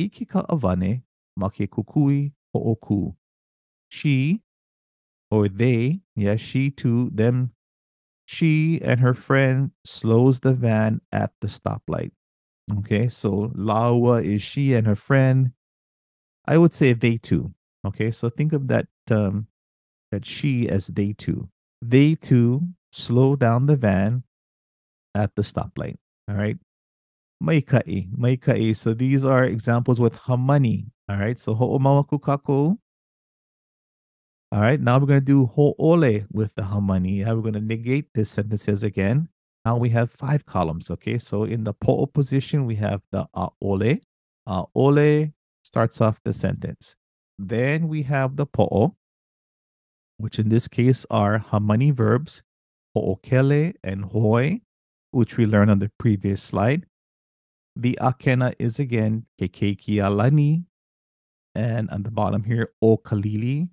ikika 0.00 0.46
avane 0.48 1.02
make 1.36 1.70
kukui 1.70 2.32
ho'oku. 2.54 3.14
She 3.88 4.40
or 5.30 5.48
they, 5.48 6.00
yeah, 6.16 6.36
she 6.36 6.70
too, 6.70 7.10
them, 7.12 7.52
she 8.26 8.80
and 8.82 9.00
her 9.00 9.14
friend 9.14 9.70
slows 9.84 10.40
the 10.40 10.54
van 10.54 11.00
at 11.12 11.32
the 11.40 11.48
stoplight. 11.48 12.12
Okay, 12.78 13.08
so 13.08 13.52
laoa 13.56 14.24
is 14.24 14.42
she 14.42 14.74
and 14.74 14.86
her 14.86 14.96
friend. 14.96 15.52
I 16.46 16.58
would 16.58 16.72
say 16.72 16.92
they 16.92 17.18
too. 17.18 17.52
Okay, 17.86 18.10
so 18.10 18.28
think 18.28 18.52
of 18.52 18.68
that 18.68 18.86
um, 19.10 19.46
that 20.12 20.24
she 20.24 20.68
as 20.68 20.88
they 20.88 21.12
too. 21.12 21.48
They 21.82 22.14
too 22.14 22.68
slow 22.92 23.36
down 23.36 23.66
the 23.66 23.76
van 23.76 24.22
at 25.14 25.34
the 25.34 25.42
stoplight. 25.42 25.96
All 26.28 26.36
right. 26.36 26.56
Maikai, 27.42 28.10
maikai. 28.16 28.76
So 28.76 28.92
these 28.94 29.24
are 29.24 29.44
examples 29.44 30.00
with 30.00 30.14
hamani. 30.14 30.86
All 31.08 31.16
right. 31.16 31.38
So 31.38 31.54
ho'omawaku 31.54 32.20
kako. 32.20 32.76
All 34.52 34.60
right. 34.60 34.80
Now 34.80 34.98
we're 34.98 35.06
going 35.06 35.20
to 35.20 35.24
do 35.24 35.46
ho'ole 35.46 36.26
with 36.32 36.54
the 36.54 36.62
hamani. 36.62 37.18
Yeah, 37.18 37.32
we're 37.32 37.42
going 37.42 37.54
to 37.54 37.60
negate 37.60 38.06
this 38.14 38.30
sentences 38.30 38.82
again. 38.82 39.28
Now 39.64 39.76
we 39.76 39.88
have 39.90 40.10
five 40.10 40.44
columns. 40.46 40.90
Okay. 40.90 41.18
So 41.18 41.44
in 41.44 41.64
the 41.64 41.74
po'o 41.74 42.06
position, 42.12 42.66
we 42.66 42.76
have 42.76 43.00
the 43.10 43.26
a'ole. 43.34 44.00
A'ole 44.48 45.32
starts 45.62 46.00
off 46.00 46.20
the 46.24 46.32
sentence. 46.32 46.96
Then 47.38 47.88
we 47.88 48.02
have 48.02 48.36
the 48.36 48.46
po'o, 48.46 48.96
which 50.18 50.38
in 50.38 50.50
this 50.50 50.68
case 50.68 51.06
are 51.10 51.38
hamani 51.38 51.92
verbs, 51.92 52.42
ho'okele 52.94 53.74
and 53.82 54.04
hoi 54.04 54.60
which 55.10 55.36
we 55.36 55.46
learned 55.46 55.70
on 55.70 55.78
the 55.78 55.90
previous 55.98 56.42
slide. 56.42 56.86
The 57.76 57.98
akena 58.00 58.54
is 58.58 58.78
again 58.78 59.26
kekeki 59.40 60.04
alani, 60.04 60.64
and 61.54 61.90
on 61.90 62.02
the 62.02 62.10
bottom 62.10 62.44
here, 62.44 62.72
o 62.82 62.96
kalili. 62.96 63.68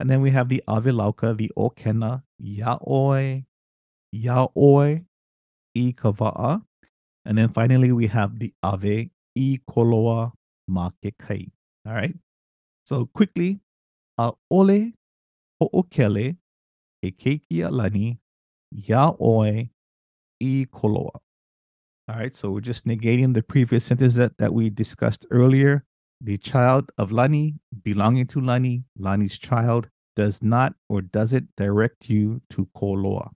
And 0.00 0.10
then 0.10 0.20
we 0.20 0.30
have 0.32 0.48
the 0.48 0.62
Ave 0.66 0.90
Lauka, 0.90 1.36
the 1.36 1.52
Okena, 1.56 2.22
Yaoi, 2.42 3.44
Yaoi, 4.14 5.04
Kava'a. 5.76 6.62
And 7.24 7.38
then 7.38 7.48
finally 7.48 7.92
we 7.92 8.08
have 8.08 8.38
the 8.38 8.52
Ave, 8.62 9.10
I 9.38 9.60
Koloa, 9.70 10.32
Makekai. 10.68 11.50
All 11.86 11.94
right. 11.94 12.14
So 12.86 13.06
quickly, 13.06 13.60
a 14.18 14.32
ole 14.50 14.92
ho'okele, 15.60 16.36
e 17.02 17.10
keiki 17.10 17.64
alani, 17.64 18.18
yaoi, 18.74 19.70
i 20.44 20.66
koloa. 20.66 21.10
All 22.08 22.16
right, 22.16 22.36
so 22.36 22.50
we're 22.50 22.60
just 22.60 22.86
negating 22.86 23.32
the 23.32 23.42
previous 23.42 23.84
sentence 23.84 24.14
that, 24.14 24.36
that 24.38 24.52
we 24.52 24.68
discussed 24.68 25.24
earlier. 25.30 25.84
The 26.20 26.36
child 26.38 26.90
of 26.98 27.12
Lani, 27.12 27.54
belonging 27.82 28.26
to 28.28 28.40
Lani, 28.40 28.84
Lani's 28.98 29.38
child, 29.38 29.88
does 30.16 30.42
not 30.42 30.74
or 30.88 31.02
does 31.02 31.32
it 31.32 31.44
direct 31.56 32.10
you 32.10 32.40
to 32.50 32.68
Koloa. 32.76 33.30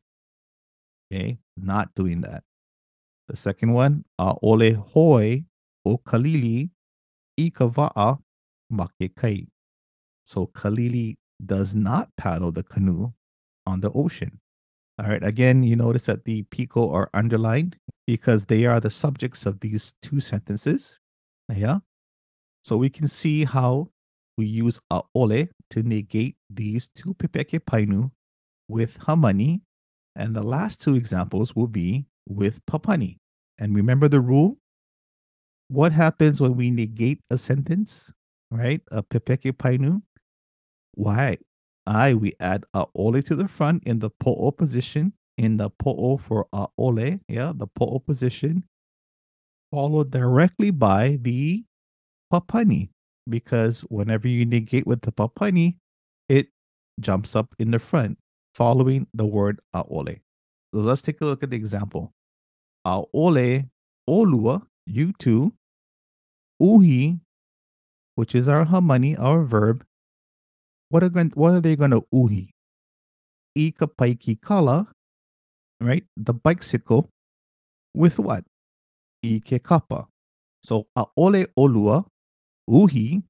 Okay, 1.10 1.38
not 1.56 1.94
doing 1.94 2.20
that. 2.20 2.42
The 3.28 3.36
second 3.36 3.72
one, 3.72 4.04
a 4.18 4.34
ole 4.42 4.74
hoi 4.74 5.44
o 5.84 5.98
kalili 5.98 6.70
ikava'a 7.38 8.18
makekai. 8.72 9.48
So 10.24 10.46
Kalili 10.48 11.16
does 11.44 11.74
not 11.74 12.10
paddle 12.16 12.52
the 12.52 12.62
canoe 12.62 13.12
on 13.66 13.80
the 13.80 13.90
ocean. 13.92 14.40
All 14.98 15.08
right. 15.08 15.22
Again, 15.22 15.62
you 15.62 15.76
notice 15.76 16.06
that 16.06 16.24
the 16.24 16.42
piko 16.44 16.92
are 16.92 17.08
underlined 17.14 17.76
because 18.06 18.46
they 18.46 18.64
are 18.64 18.80
the 18.80 18.90
subjects 18.90 19.46
of 19.46 19.60
these 19.60 19.94
two 20.02 20.20
sentences. 20.20 20.98
Yeah. 21.54 21.78
So 22.64 22.76
we 22.76 22.90
can 22.90 23.06
see 23.06 23.44
how 23.44 23.90
we 24.36 24.46
use 24.46 24.80
aole 24.90 25.48
to 25.70 25.82
negate 25.82 26.36
these 26.50 26.88
two 26.88 27.14
pepeke 27.14 27.60
painu 27.60 28.10
with 28.68 28.98
hamani. 28.98 29.60
And 30.16 30.34
the 30.34 30.42
last 30.42 30.80
two 30.80 30.96
examples 30.96 31.54
will 31.54 31.68
be 31.68 32.06
with 32.28 32.64
papani. 32.66 33.18
And 33.58 33.74
remember 33.76 34.08
the 34.08 34.20
rule? 34.20 34.58
What 35.68 35.92
happens 35.92 36.40
when 36.40 36.56
we 36.56 36.70
negate 36.70 37.20
a 37.30 37.38
sentence, 37.38 38.12
right? 38.50 38.80
A 38.90 39.02
pepeke 39.02 39.52
painu. 39.52 40.02
Why? 40.94 41.38
I 41.88 42.14
we 42.14 42.34
add 42.38 42.64
a 42.74 42.84
ole 42.94 43.22
to 43.22 43.34
the 43.34 43.48
front 43.48 43.82
in 43.84 43.98
the 43.98 44.10
po'o 44.10 44.50
position 44.50 45.14
in 45.38 45.56
the 45.56 45.70
po'o 45.70 46.20
for 46.20 46.46
a 46.52 46.66
ole, 46.76 47.18
yeah, 47.28 47.52
the 47.54 47.66
po'o 47.66 48.04
position, 48.04 48.64
followed 49.70 50.10
directly 50.10 50.70
by 50.70 51.18
the 51.22 51.64
papani, 52.32 52.90
because 53.28 53.80
whenever 53.82 54.28
you 54.28 54.44
negate 54.44 54.86
with 54.86 55.00
the 55.00 55.12
papani, 55.12 55.76
it 56.28 56.48
jumps 57.00 57.36
up 57.36 57.54
in 57.58 57.70
the 57.70 57.78
front, 57.78 58.18
following 58.54 59.06
the 59.14 59.24
word 59.24 59.60
aole. 59.74 60.20
So 60.74 60.80
let's 60.80 61.02
take 61.02 61.20
a 61.20 61.24
look 61.24 61.42
at 61.42 61.50
the 61.50 61.56
example. 61.56 62.12
Aole, 62.86 63.68
olua, 64.08 64.62
you 64.86 65.12
two, 65.18 65.52
uhi, 66.60 67.20
which 68.16 68.34
is 68.34 68.48
our 68.48 68.66
hamani, 68.66 69.18
our 69.18 69.44
verb. 69.44 69.84
What 70.90 71.04
are 71.04 71.08
going, 71.10 71.30
what 71.34 71.54
are 71.54 71.60
they 71.60 71.76
going 71.76 71.90
to 71.90 72.02
uhi? 72.12 72.50
Ika 73.54 73.86
paiki 73.88 74.40
kala, 74.40 74.86
right? 75.80 76.04
The 76.16 76.32
bicycle 76.32 77.10
with 77.94 78.18
what? 78.18 78.44
Ike 79.24 79.62
kapa. 79.62 80.06
So 80.62 80.86
aole 80.96 81.46
olua, 81.58 82.06
uhi, 82.68 83.22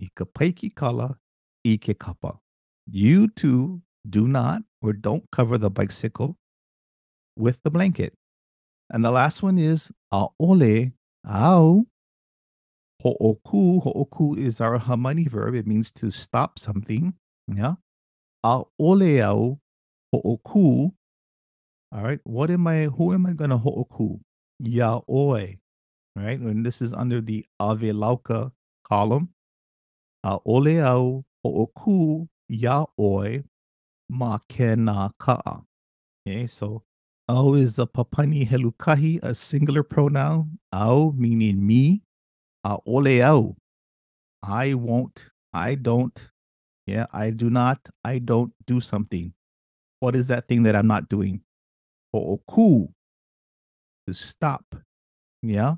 ika 0.00 0.24
paiki 0.24 0.74
kala, 0.74 1.16
ike 1.64 1.98
kapa. 1.98 2.38
You 2.90 3.28
two 3.28 3.82
do 4.08 4.26
not 4.26 4.62
or 4.82 4.92
don't 4.92 5.24
cover 5.30 5.58
the 5.58 5.70
bicycle 5.70 6.36
with 7.36 7.58
the 7.62 7.70
blanket. 7.70 8.14
And 8.90 9.04
the 9.04 9.10
last 9.10 9.42
one 9.42 9.58
is 9.58 9.90
aole 10.12 10.92
au 11.24 11.86
ho'oku. 13.04 13.82
Ho'oku 13.82 14.38
is 14.38 14.60
our 14.60 14.78
hamani 14.78 15.28
verb. 15.28 15.54
It 15.54 15.66
means 15.66 15.90
to 15.92 16.10
stop 16.10 16.58
something. 16.58 17.14
Yeah. 17.52 17.74
Aole 18.44 19.22
au 19.24 19.60
ho'oku. 20.14 20.92
All 21.92 22.02
right. 22.02 22.20
What 22.24 22.50
am 22.50 22.66
I, 22.66 22.84
who 22.84 23.12
am 23.12 23.26
I 23.26 23.32
going 23.32 23.50
to 23.50 23.58
ho'oku? 23.58 24.20
Yaoi. 24.62 25.58
Right. 26.14 26.40
And 26.40 26.64
this 26.64 26.80
is 26.80 26.92
under 26.92 27.20
the 27.20 27.44
Ave 27.60 27.92
Lauka 27.92 28.52
column. 28.88 29.30
Aole 30.24 30.82
au 30.84 31.24
ho'oku 31.44 32.28
yaoi 32.50 33.44
ma 34.08 34.38
kena 34.48 35.10
ka'a. 35.18 35.62
Okay. 36.26 36.46
So 36.46 36.82
Au 37.28 37.54
is 37.54 37.76
a 37.78 37.86
papani 37.86 38.48
helukahi, 38.48 39.18
a 39.22 39.34
singular 39.34 39.82
pronoun. 39.82 40.58
Au 40.72 41.12
meaning 41.12 41.66
me. 41.66 42.02
Uh, 42.66 42.78
ole 42.84 43.22
au. 43.22 43.56
I 44.42 44.74
won't. 44.74 45.30
I 45.52 45.76
don't. 45.76 46.18
Yeah, 46.84 47.06
I 47.12 47.30
do 47.30 47.48
not. 47.48 47.78
I 48.04 48.18
don't 48.18 48.52
do 48.66 48.80
something. 48.80 49.34
What 50.00 50.16
is 50.16 50.26
that 50.26 50.48
thing 50.48 50.64
that 50.64 50.74
I'm 50.74 50.88
not 50.88 51.08
doing? 51.08 51.42
Ho'oku. 52.12 52.88
To 54.08 54.14
stop. 54.14 54.64
Yeah. 55.42 55.76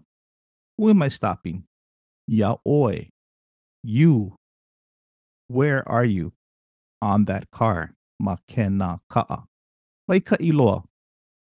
Who 0.78 0.88
am 0.88 1.02
I 1.02 1.08
stopping? 1.08 1.64
Yaoi. 2.30 3.10
You. 3.84 4.36
Where 5.48 5.86
are 5.86 6.06
you? 6.06 6.32
On 7.02 7.26
that 7.26 7.50
car. 7.50 7.92
Makena 8.22 9.00
ka'a. 9.10 9.44
Maika 10.10 10.38
iloa. 10.40 10.84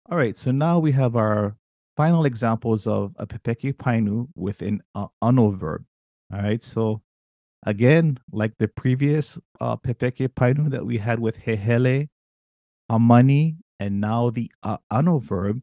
All 0.07 0.17
right, 0.17 0.37
so 0.37 0.51
now 0.51 0.77
we 0.77 0.91
have 0.91 1.15
our 1.15 1.55
final 1.95 2.25
examples 2.25 2.87
of 2.87 3.13
a 3.17 3.25
pepeke 3.27 3.73
painu 3.73 4.27
with 4.35 4.61
an 4.61 4.81
uh, 4.95 5.07
ano 5.21 5.51
verb. 5.51 5.83
All 6.33 6.41
right, 6.41 6.63
so 6.63 7.01
again, 7.65 8.17
like 8.31 8.53
the 8.57 8.67
previous 8.67 9.37
uh, 9.59 9.75
pepeke 9.75 10.29
painu 10.29 10.69
that 10.69 10.85
we 10.85 10.97
had 10.97 11.19
with 11.19 11.37
hehele, 11.37 12.07
amani, 12.89 13.57
and 13.79 13.99
now 13.99 14.29
the 14.29 14.51
uh, 14.63 14.77
ano 14.91 15.19
verb, 15.19 15.61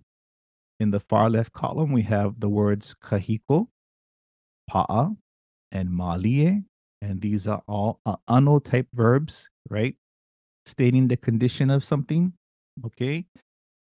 in 0.80 0.90
the 0.90 1.00
far 1.00 1.28
left 1.28 1.52
column, 1.52 1.92
we 1.92 2.02
have 2.02 2.38
the 2.38 2.48
words 2.48 2.94
kahiko, 3.02 3.66
pa'a, 4.70 5.16
and 5.72 5.90
malie. 5.90 6.62
And 7.00 7.20
these 7.20 7.46
are 7.46 7.62
all 7.68 8.00
uh, 8.06 8.16
ano 8.28 8.58
type 8.58 8.88
verbs, 8.92 9.48
right? 9.70 9.94
Stating 10.66 11.08
the 11.08 11.16
condition 11.16 11.70
of 11.70 11.84
something. 11.84 12.32
Okay. 12.84 13.26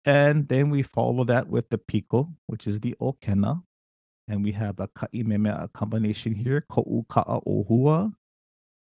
And 0.04 0.48
then 0.48 0.70
we 0.70 0.82
follow 0.82 1.24
that 1.24 1.48
with 1.48 1.68
the 1.68 1.78
piko, 1.78 2.32
which 2.46 2.66
is 2.66 2.80
the 2.80 2.94
okena. 3.00 3.62
And 4.28 4.42
we 4.44 4.52
have 4.52 4.78
a 4.80 4.88
ka'imeme, 4.88 5.72
combination 5.72 6.34
here, 6.34 6.64
ko'u 6.70 7.04
ka'a 7.08 7.40
ohua. 7.46 8.12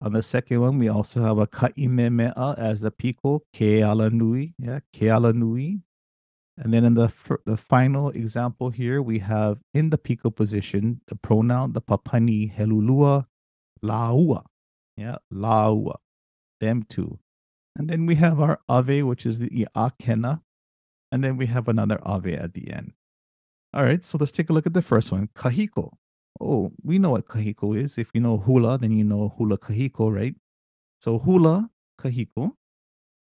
On 0.01 0.13
the 0.13 0.23
second 0.23 0.61
one, 0.61 0.79
we 0.79 0.89
also 0.89 1.23
have 1.23 1.39
a 1.39 1.47
ka'imemea 1.47 2.59
as 2.59 2.81
the 2.81 2.91
piko, 2.91 3.41
keala 3.55 4.13
nui, 4.13 4.55
yeah, 4.59 4.81
keala 4.95 5.35
nui. 5.35 5.81
And 6.57 6.73
then 6.73 6.85
in 6.85 6.95
the 6.95 7.13
the 7.45 7.57
final 7.57 8.11
example 8.11 8.71
here, 8.71 9.03
we 9.03 9.19
have 9.19 9.59
in 9.73 9.91
the 9.91 9.99
piko 9.99 10.35
position, 10.35 11.01
the 11.09 11.17
pronoun, 11.17 11.73
the 11.73 11.83
papani, 11.83 12.55
helulua, 12.55 13.27
laua, 13.83 14.45
yeah, 14.97 15.17
laua, 15.33 15.97
them 16.61 16.85
two. 16.89 17.19
And 17.77 17.91
then 17.91 18.07
we 18.07 18.15
have 18.17 18.41
our 18.41 18.61
ave, 18.69 19.03
which 19.03 19.27
is 19.27 19.41
the 19.41 19.67
akena, 19.77 20.43
and 21.15 21.23
then 21.23 21.37
we 21.37 21.47
have 21.47 21.69
another 21.69 22.01
ave 22.03 22.35
at 22.35 22.55
the 22.55 22.73
end. 22.73 22.93
All 23.73 23.85
right, 23.85 24.05
so 24.05 24.19
let's 24.19 24.33
take 24.33 24.51
a 24.51 24.53
look 24.53 24.67
at 24.67 24.75
the 24.75 24.83
first 24.83 25.13
one, 25.13 25.29
kahiko. 25.37 25.93
Oh, 26.41 26.73
we 26.83 26.99
know 26.99 27.11
what 27.11 27.29
kahiko 27.29 27.81
is. 27.81 27.99
If 27.99 28.09
you 28.13 28.21
know 28.21 28.37
hula, 28.37 28.79
then 28.79 28.91
you 28.91 29.05
know 29.05 29.33
hula 29.39 29.57
kahiko, 29.57 30.13
right? 30.13 30.35
So 30.99 31.21
hula 31.21 31.71
kahiko. 32.01 32.51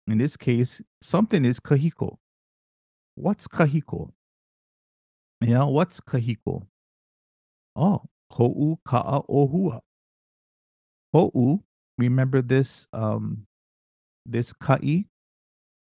In 0.08 0.20
this 0.20 0.38
case, 0.38 0.82
something 1.02 1.44
is 1.44 1.60
kahiko. 1.60 2.16
What's 3.16 3.46
kahiko? 3.46 4.12
Yeah, 5.42 5.66
what's 5.66 6.00
kahiko? 6.00 6.68
Oh, 7.76 8.04
ko'u 8.32 8.78
ka'a 8.88 9.22
ohua. 9.28 9.82
Ko'u, 11.14 11.60
remember 11.98 12.42
this 12.42 12.88
um 12.94 13.48
this 14.26 14.54
ka'i? 14.54 15.08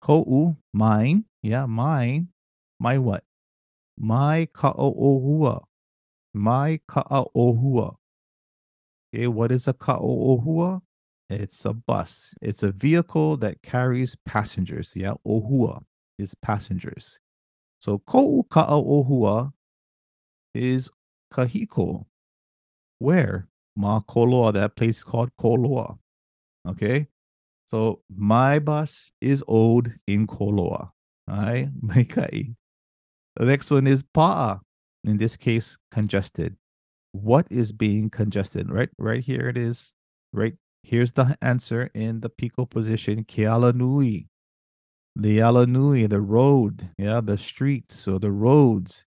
Ko'u, 0.01 0.57
mine, 0.73 1.25
yeah, 1.45 1.67
mine. 1.67 2.29
My 2.79 2.97
what? 2.97 3.23
My 3.97 4.47
ka'o'ohua. 4.53 5.63
My 6.33 6.79
ka'o'ohua. 6.89 7.95
Okay, 9.13 9.27
what 9.27 9.51
is 9.51 9.67
a 9.67 9.73
ka'o'ohua? 9.73 10.81
It's 11.29 11.63
a 11.63 11.73
bus. 11.73 12.33
It's 12.41 12.63
a 12.63 12.71
vehicle 12.71 13.37
that 13.37 13.61
carries 13.61 14.15
passengers. 14.25 14.93
Yeah, 14.95 15.13
ohua 15.25 15.83
is 16.17 16.33
passengers. 16.41 17.19
So 17.79 17.99
ko'u 17.99 18.43
ka'o'ohua 18.49 19.53
is 20.55 20.89
kahiko. 21.31 22.05
Where? 22.97 23.47
Ma 23.75 23.99
Koloa, 23.99 24.51
that 24.53 24.75
place 24.75 25.03
called 25.03 25.29
Koloa. 25.39 25.99
Okay. 26.67 27.07
So 27.67 28.01
my 28.09 28.57
bus 28.57 29.11
is 29.21 29.43
old 29.47 29.91
in 30.07 30.25
Koloa. 30.25 30.91
Ai, 31.27 31.69
mai 31.81 32.03
kai. 32.03 32.55
The 33.35 33.45
next 33.45 33.71
one 33.71 33.87
is 33.87 34.03
pa'a. 34.03 34.59
In 35.03 35.17
this 35.17 35.37
case, 35.37 35.77
congested. 35.91 36.55
What 37.11 37.47
is 37.49 37.71
being 37.71 38.09
congested? 38.09 38.71
Right, 38.71 38.89
right 38.97 39.23
here 39.23 39.47
it 39.47 39.57
is. 39.57 39.93
Right 40.33 40.55
here's 40.85 41.13
the 41.13 41.37
answer 41.41 41.89
in 41.93 42.21
the 42.21 42.29
piko 42.29 42.69
position. 42.69 43.23
Keala 43.23 43.73
nui. 43.73 44.27
The 45.15 45.39
ala 45.39 45.65
nui, 45.65 46.05
the 46.07 46.21
road, 46.21 46.89
yeah, 46.97 47.21
the 47.21 47.37
streets 47.37 48.07
or 48.07 48.19
the 48.19 48.31
roads 48.31 49.05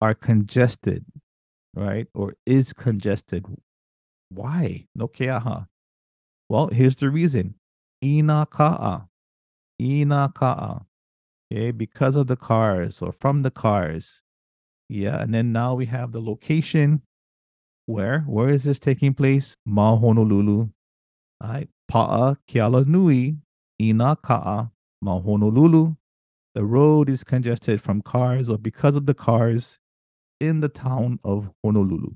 are 0.00 0.14
congested, 0.14 1.04
right? 1.74 2.06
Or 2.14 2.34
is 2.44 2.72
congested. 2.72 3.46
Why? 4.28 4.86
No 4.94 5.08
keaha. 5.08 5.66
Well, 6.48 6.68
here's 6.68 6.96
the 6.96 7.08
reason. 7.10 7.54
Ina 8.04 8.46
ka'a. 8.50 9.08
Ina 9.80 10.32
ka'a. 10.36 10.84
Okay, 11.50 11.70
because 11.70 12.14
of 12.16 12.26
the 12.26 12.36
cars 12.36 13.00
or 13.00 13.12
from 13.12 13.42
the 13.42 13.50
cars. 13.50 14.20
Yeah, 14.88 15.20
and 15.20 15.32
then 15.32 15.52
now 15.52 15.74
we 15.74 15.86
have 15.86 16.12
the 16.12 16.20
location. 16.20 17.02
Where? 17.86 18.20
Where 18.20 18.50
is 18.50 18.64
this 18.64 18.78
taking 18.78 19.14
place? 19.14 19.56
Ma 19.64 19.96
Honolulu. 19.96 20.68
Right. 21.42 21.68
Pa'a 21.90 22.36
Keala 22.50 22.86
Nui, 22.86 23.36
Ina 23.80 24.16
Ka'a, 24.22 24.70
Ma 25.00 25.20
Honolulu. 25.20 25.94
The 26.54 26.64
road 26.64 27.08
is 27.08 27.24
congested 27.24 27.80
from 27.80 28.02
cars 28.02 28.50
or 28.50 28.58
because 28.58 28.96
of 28.96 29.06
the 29.06 29.14
cars 29.14 29.78
in 30.40 30.60
the 30.60 30.68
town 30.68 31.18
of 31.24 31.50
Honolulu. 31.64 32.10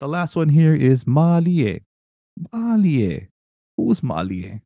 The 0.00 0.08
last 0.08 0.36
one 0.36 0.48
here 0.48 0.74
is 0.74 1.06
Malie. 1.06 1.82
Malie. 2.52 3.28
Who's 3.76 4.02
Malie? 4.02 4.60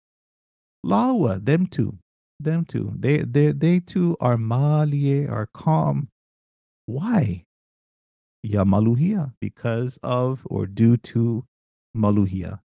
Lawa, 0.85 1.43
them 1.43 1.67
two. 1.67 1.99
Them 2.41 2.65
two. 2.65 2.93
They 2.99 3.19
they 3.23 3.53
they 3.53 3.81
too 3.81 4.17
are 4.21 4.37
Malie, 4.37 5.27
are 5.27 5.49
calm. 5.55 6.09
Why? 6.87 7.45
Ya 8.43 8.65
Maluhia, 8.65 9.33
because 9.41 9.99
of 10.03 10.41
or 10.45 10.67
due 10.67 10.97
to 10.99 11.47
Maluhia. 11.97 12.61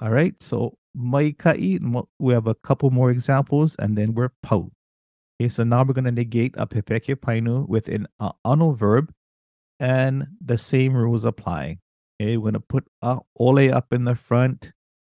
All 0.00 0.10
right. 0.10 0.34
So 0.40 0.76
Maikai, 0.96 2.04
we 2.18 2.34
have 2.34 2.46
a 2.46 2.54
couple 2.54 2.90
more 2.90 3.10
examples 3.10 3.76
and 3.78 3.96
then 3.96 4.14
we're 4.14 4.30
Pau. 4.42 4.70
Okay, 5.40 5.48
so 5.48 5.64
now 5.64 5.82
we're 5.82 5.94
going 5.94 6.04
to 6.04 6.12
negate 6.12 6.54
a 6.58 6.66
pepeke 6.66 7.16
painu 7.16 7.66
with 7.66 7.88
an 7.88 8.06
uh, 8.18 8.32
ano 8.44 8.72
verb 8.72 9.10
and 9.78 10.26
the 10.44 10.58
same 10.58 10.94
rules 10.94 11.24
apply. 11.24 11.78
Okay, 12.20 12.36
we're 12.36 12.50
going 12.50 12.54
to 12.54 12.60
put 12.60 12.86
uh, 13.00 13.20
ole 13.38 13.72
up 13.72 13.92
in 13.92 14.04
the 14.04 14.14
front 14.14 14.72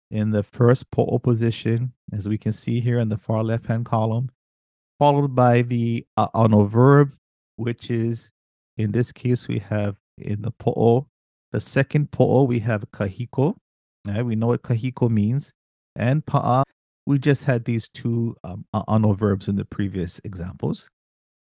in 0.09 0.31
the 0.31 0.43
first 0.43 0.89
po'o 0.91 1.21
position, 1.21 1.93
as 2.13 2.27
we 2.27 2.37
can 2.37 2.53
see 2.53 2.79
here 2.79 2.99
in 2.99 3.09
the 3.09 3.17
far 3.17 3.43
left 3.43 3.65
hand 3.65 3.85
column, 3.85 4.31
followed 4.99 5.35
by 5.35 5.61
the 5.61 6.05
uh, 6.15 6.27
ano 6.33 6.65
verb, 6.65 7.13
which 7.55 7.91
is 7.91 8.31
in 8.77 8.91
this 8.91 9.11
case 9.11 9.47
we 9.47 9.59
have 9.59 9.95
in 10.17 10.41
the 10.41 10.51
po'o. 10.51 11.07
The 11.51 11.59
second 11.59 12.11
po'o 12.11 12.47
we 12.47 12.59
have 12.59 12.89
kahiko. 12.91 13.55
Right? 14.05 14.25
We 14.25 14.35
know 14.35 14.47
what 14.47 14.61
kahiko 14.61 15.09
means. 15.09 15.51
And 15.95 16.25
pa'a, 16.25 16.63
we 17.05 17.17
just 17.17 17.45
had 17.45 17.65
these 17.65 17.89
two 17.89 18.35
um, 18.43 18.65
ano 18.73 19.13
verbs 19.13 19.47
in 19.47 19.55
the 19.55 19.65
previous 19.65 20.21
examples. 20.23 20.89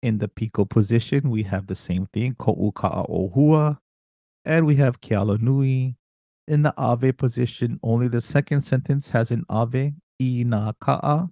In 0.02 0.20
the 0.20 0.28
piko 0.28 0.70
position, 0.70 1.30
we 1.30 1.44
have 1.44 1.68
the 1.68 1.76
same 1.76 2.06
thing, 2.14 2.36
ko'u 2.36 2.72
ka'a 2.74 3.08
ohua, 3.10 3.80
and 4.46 4.66
we 4.66 4.78
have 4.78 5.02
keala 5.02 5.42
nui. 5.42 5.97
In 6.48 6.64
the 6.64 6.74
ave 6.78 7.12
position, 7.12 7.80
only 7.84 8.08
the 8.08 8.22
second 8.22 8.62
sentence 8.62 9.10
has 9.10 9.32
an 9.32 9.44
ave, 9.50 9.94
ina 10.22 10.76
ka'a, 10.82 11.30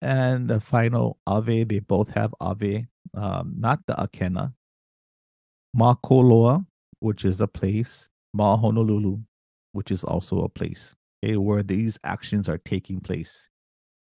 and 0.00 0.48
the 0.48 0.60
final 0.60 1.18
ave, 1.26 1.64
they 1.64 1.80
both 1.80 2.08
have 2.10 2.34
ave, 2.40 2.86
um, 3.14 3.54
not 3.58 3.80
the 3.86 3.94
akena. 3.94 4.52
Makoloa, 5.76 6.64
which 7.00 7.24
is 7.24 7.40
a 7.40 7.48
place, 7.48 8.08
Ma 8.34 8.56
Honolulu, 8.56 9.18
which 9.72 9.90
is 9.90 10.04
also 10.04 10.42
a 10.42 10.48
place 10.48 10.94
okay, 11.22 11.36
where 11.36 11.62
these 11.62 11.98
actions 12.04 12.48
are 12.48 12.58
taking 12.58 13.00
place. 13.00 13.48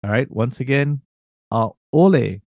All 0.03 0.11
right, 0.11 0.29
once 0.31 0.59
again, 0.59 1.01
a 1.51 1.69
ole 1.93 2.41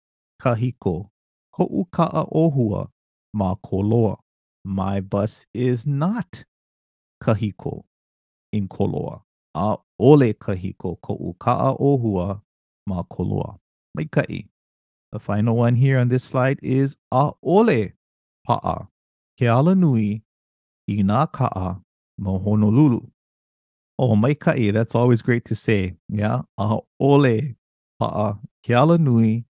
kahiko, 0.42 1.08
ko'u 1.54 1.84
ka'a 1.92 2.26
ohua, 2.32 2.88
ma 3.32 3.54
koloa. 3.64 4.18
My 4.64 5.00
bus 5.00 5.46
is 5.54 5.86
not 5.86 6.44
kahiko 7.22 7.84
in 8.52 8.68
koloa. 8.68 9.22
A 9.54 9.76
ole 9.98 10.32
kahiko, 10.34 10.96
ko'u 11.00 11.34
ka'a 11.38 11.76
ohua, 11.78 12.40
ma 12.86 13.02
koloa. 13.04 13.58
Maikai. 13.96 14.48
The 15.12 15.20
final 15.20 15.56
one 15.56 15.76
here 15.76 15.98
on 15.98 16.08
this 16.08 16.24
slide 16.24 16.58
is 16.62 16.96
a 17.12 17.30
ole 17.42 17.92
pa'a, 18.48 18.88
keala 19.40 19.76
nui, 19.76 20.22
ina 20.88 21.28
ka'a, 21.32 21.80
no 22.18 22.38
Honolulu. 22.38 23.06
Oh, 23.98 24.16
Maikai, 24.16 24.72
that's 24.72 24.94
always 24.96 25.22
great 25.22 25.44
to 25.44 25.54
say. 25.54 25.94
Yeah. 26.08 26.42
Uh, 26.58 26.78
ole 26.98 27.54
pa'a 28.00 28.38
keala 28.66 28.98
nui 28.98 29.44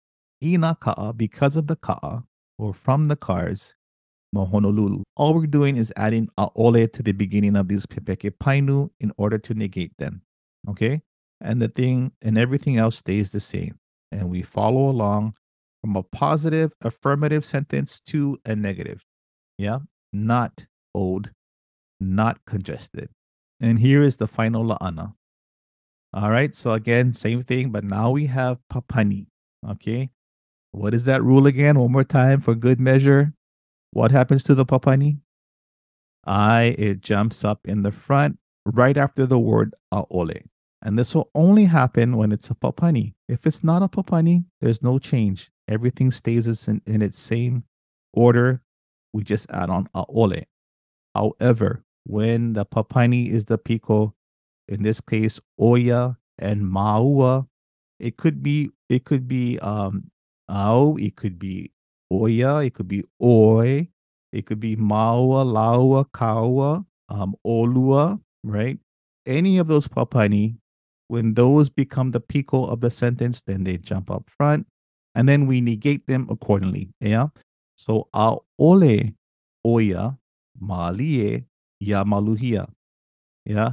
ina 0.42 0.76
ka'a 0.82 1.16
because 1.16 1.56
of 1.56 1.68
the 1.68 1.76
ka'a 1.76 2.24
or 2.58 2.74
from 2.74 3.08
the 3.08 3.16
cars 3.16 3.76
Honolulu. 4.36 5.04
All 5.18 5.34
we're 5.34 5.46
doing 5.46 5.78
is 5.78 5.92
adding 5.98 6.30
a 6.38 6.48
ole 6.56 6.88
to 6.88 7.04
the 7.04 7.12
beginning 7.12 7.56
of 7.56 7.68
these 7.68 7.86
pepeke 7.86 8.32
painu 8.42 8.90
in 9.00 9.12
order 9.18 9.38
to 9.38 9.54
negate 9.54 9.92
them. 9.98 10.22
Okay. 10.70 11.02
And 11.42 11.62
the 11.62 11.68
thing 11.68 12.12
and 12.22 12.38
everything 12.38 12.78
else 12.78 12.98
stays 12.98 13.32
the 13.32 13.40
same. 13.40 13.78
And 14.12 14.30
we 14.30 14.42
follow 14.42 14.90
along 14.90 15.36
from 15.82 15.96
a 15.96 16.04
positive 16.04 16.72
affirmative 16.82 17.46
sentence 17.46 18.00
to 18.08 18.40
a 18.46 18.56
negative. 18.56 19.04
Yeah. 19.58 19.80
Not 20.14 20.66
old, 20.94 21.32
not 22.00 22.40
congested. 22.46 23.10
And 23.60 23.80
here 23.80 24.04
is 24.04 24.18
the 24.18 24.28
final 24.28 24.64
la'ana. 24.66 25.14
All 26.14 26.30
right. 26.30 26.54
So 26.56 26.74
again, 26.74 27.14
same 27.14 27.44
thing, 27.44 27.70
but 27.70 27.84
now 27.84 28.12
we 28.12 28.28
have 28.28 28.60
papani. 28.72 29.28
Okay. 29.70 30.10
What 30.72 30.94
is 30.94 31.04
that 31.06 31.24
rule 31.24 31.48
again? 31.48 31.80
One 31.80 31.92
more 31.92 32.04
time 32.04 32.42
for 32.42 32.56
good 32.56 32.80
measure. 32.80 33.34
What 33.92 34.12
happens 34.12 34.44
to 34.46 34.56
the 34.56 34.66
papani? 34.66 35.20
I, 36.26 36.76
it 36.78 37.02
jumps 37.02 37.44
up 37.44 37.60
in 37.66 37.84
the 37.84 37.92
front 37.92 38.38
right 38.66 38.96
after 38.96 39.26
the 39.26 39.40
word 39.40 39.74
aole. 39.94 40.44
And 40.82 40.98
this 40.98 41.14
will 41.14 41.30
only 41.36 41.66
happen 41.66 42.18
when 42.18 42.32
it's 42.32 42.50
a 42.50 42.56
papani. 42.56 43.14
If 43.28 43.46
it's 43.46 43.64
not 43.64 43.84
a 43.84 43.88
papani, 43.88 44.46
there's 44.62 44.82
no 44.82 44.98
change. 44.98 45.52
Everything 45.68 46.12
stays 46.12 46.48
in, 46.68 46.82
in 46.86 47.02
its 47.02 47.20
same 47.20 47.66
order. 48.14 48.62
We 49.14 49.24
just 49.24 49.50
add 49.52 49.70
on 49.70 49.90
aole. 49.96 50.46
However, 51.14 51.84
when 52.06 52.54
the 52.54 52.66
papani 52.66 53.30
is 53.30 53.46
the 53.46 53.58
piko, 53.58 54.14
in 54.68 54.84
this 54.84 55.02
case, 55.02 55.40
oya 55.60 56.18
and 56.40 56.62
maua, 56.64 57.48
it 58.00 58.18
could 58.18 58.42
be 58.42 58.72
it 58.90 59.06
could 59.06 59.28
be 59.28 59.60
um 59.60 60.10
ao, 60.50 60.96
it 60.96 61.16
could 61.16 61.38
be 61.38 61.72
oya, 62.12 62.58
it 62.58 62.74
could 62.74 62.88
be 62.88 63.04
oi, 63.24 63.88
it 64.34 64.46
could 64.46 64.60
be 64.60 64.76
maua, 64.76 65.46
laua, 65.46 66.06
kaua, 66.14 66.86
um, 67.10 67.36
olua, 67.46 68.20
right? 68.44 68.78
Any 69.26 69.58
of 69.58 69.68
those 69.68 69.88
papani, 69.88 70.56
when 71.08 71.34
those 71.34 71.70
become 71.70 72.12
the 72.12 72.22
piko 72.22 72.70
of 72.70 72.82
the 72.82 72.90
sentence, 72.90 73.42
then 73.46 73.64
they 73.64 73.78
jump 73.78 74.10
up 74.12 74.30
front, 74.30 74.68
and 75.16 75.28
then 75.28 75.48
we 75.48 75.62
negate 75.62 76.06
them 76.08 76.28
accordingly. 76.30 76.90
Yeah. 77.00 77.28
So 77.78 78.08
a 78.14 78.36
ole 78.60 79.14
oya 79.66 80.18
malie 80.60 81.46
Ya 81.82 82.04
Maluhia. 82.04 82.70
Yeah. 83.46 83.72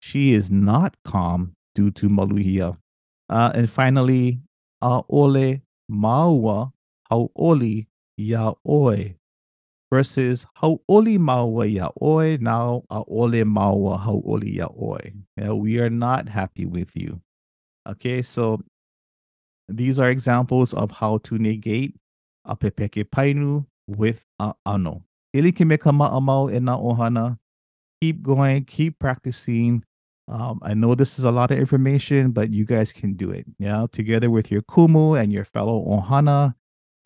She 0.00 0.32
is 0.32 0.50
not 0.50 0.96
calm 1.04 1.52
due 1.74 1.90
to 1.92 2.08
Maluhia. 2.08 2.78
Uh, 3.28 3.52
and 3.54 3.70
finally, 3.70 4.40
Aole 4.82 5.60
Maua 5.90 6.72
Hauoli 7.10 7.86
Ya 8.16 8.52
Oi 8.68 9.16
versus 9.90 10.46
Hauoli 10.62 11.18
Maua 11.18 11.72
Ya 11.72 11.88
Oi. 12.02 12.38
Now 12.40 12.84
Aole 12.90 13.44
Maua 13.44 13.98
Hauoli 14.04 14.56
Ya 14.56 14.68
Oi. 14.80 15.12
Yeah, 15.36 15.52
we 15.52 15.78
are 15.78 15.90
not 15.90 16.28
happy 16.28 16.66
with 16.66 16.90
you. 16.94 17.20
Okay, 17.88 18.22
so 18.22 18.60
these 19.68 19.98
are 19.98 20.10
examples 20.10 20.74
of 20.74 20.90
how 20.90 21.18
to 21.18 21.38
negate 21.38 21.94
a 22.44 22.56
pepeke 22.56 23.04
painu 23.04 23.66
with 23.86 24.24
a 24.38 24.54
ano. 24.66 25.04
Keep 28.00 28.22
going, 28.22 28.64
keep 28.64 28.98
practicing. 28.98 29.84
Um, 30.28 30.60
I 30.62 30.74
know 30.74 30.94
this 30.94 31.18
is 31.18 31.24
a 31.24 31.30
lot 31.30 31.50
of 31.50 31.58
information, 31.58 32.30
but 32.32 32.50
you 32.50 32.64
guys 32.64 32.92
can 32.92 33.14
do 33.14 33.30
it. 33.30 33.46
Yeah, 33.58 33.86
together 33.90 34.30
with 34.30 34.50
your 34.50 34.62
kumu 34.62 35.20
and 35.20 35.32
your 35.32 35.44
fellow 35.44 35.84
ohana, 35.86 36.54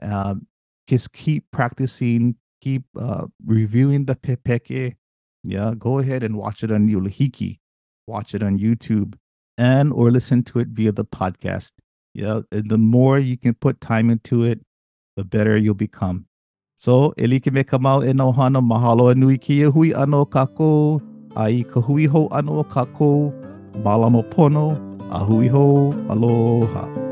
um, 0.01 0.47
just 0.87 1.13
keep 1.13 1.45
practicing, 1.51 2.37
keep 2.61 2.85
uh, 2.99 3.27
reviewing 3.45 4.05
the 4.05 4.15
pepeke. 4.15 4.97
Yeah, 5.45 5.75
go 5.77 5.99
ahead 5.99 6.23
and 6.23 6.37
watch 6.37 6.63
it 6.63 6.71
on 6.71 6.89
Yulihiki, 6.89 7.59
watch 8.07 8.35
it 8.35 8.43
on 8.43 8.59
YouTube, 8.59 9.15
and 9.59 9.93
or 9.93 10.11
listen 10.11 10.43
to 10.45 10.61
it 10.61 10.69
via 10.69 10.93
the 10.93 11.05
podcast. 11.05 11.73
Yeah, 12.15 12.41
the 12.51 12.79
more 12.79 13.19
you 13.19 13.37
can 13.37 13.55
put 13.55 13.81
time 13.81 14.11
into 14.11 14.45
it, 14.45 14.61
the 15.17 15.25
better 15.25 15.57
you'll 15.57 15.75
become. 15.75 16.27
So, 16.77 17.15
elike 17.17 17.53
me 17.53 17.65
kamau 17.65 18.07
e 18.09 18.13
no 18.13 18.33
hana 18.33 18.61
mahalo 18.61 19.15
nui 19.17 19.39
kia 19.39 19.71
hui 19.71 19.93
ano 19.95 20.25
kako, 20.25 21.01
ai 21.37 21.63
ka 21.63 21.81
hui 21.81 22.07
ho 22.07 22.29
ano 22.33 22.65
kako, 22.65 23.33
malamo 23.85 24.29
pono, 24.31 24.67
a 25.11 25.25
hui 25.25 25.49
ho, 25.49 25.93
aloha. 26.09 27.12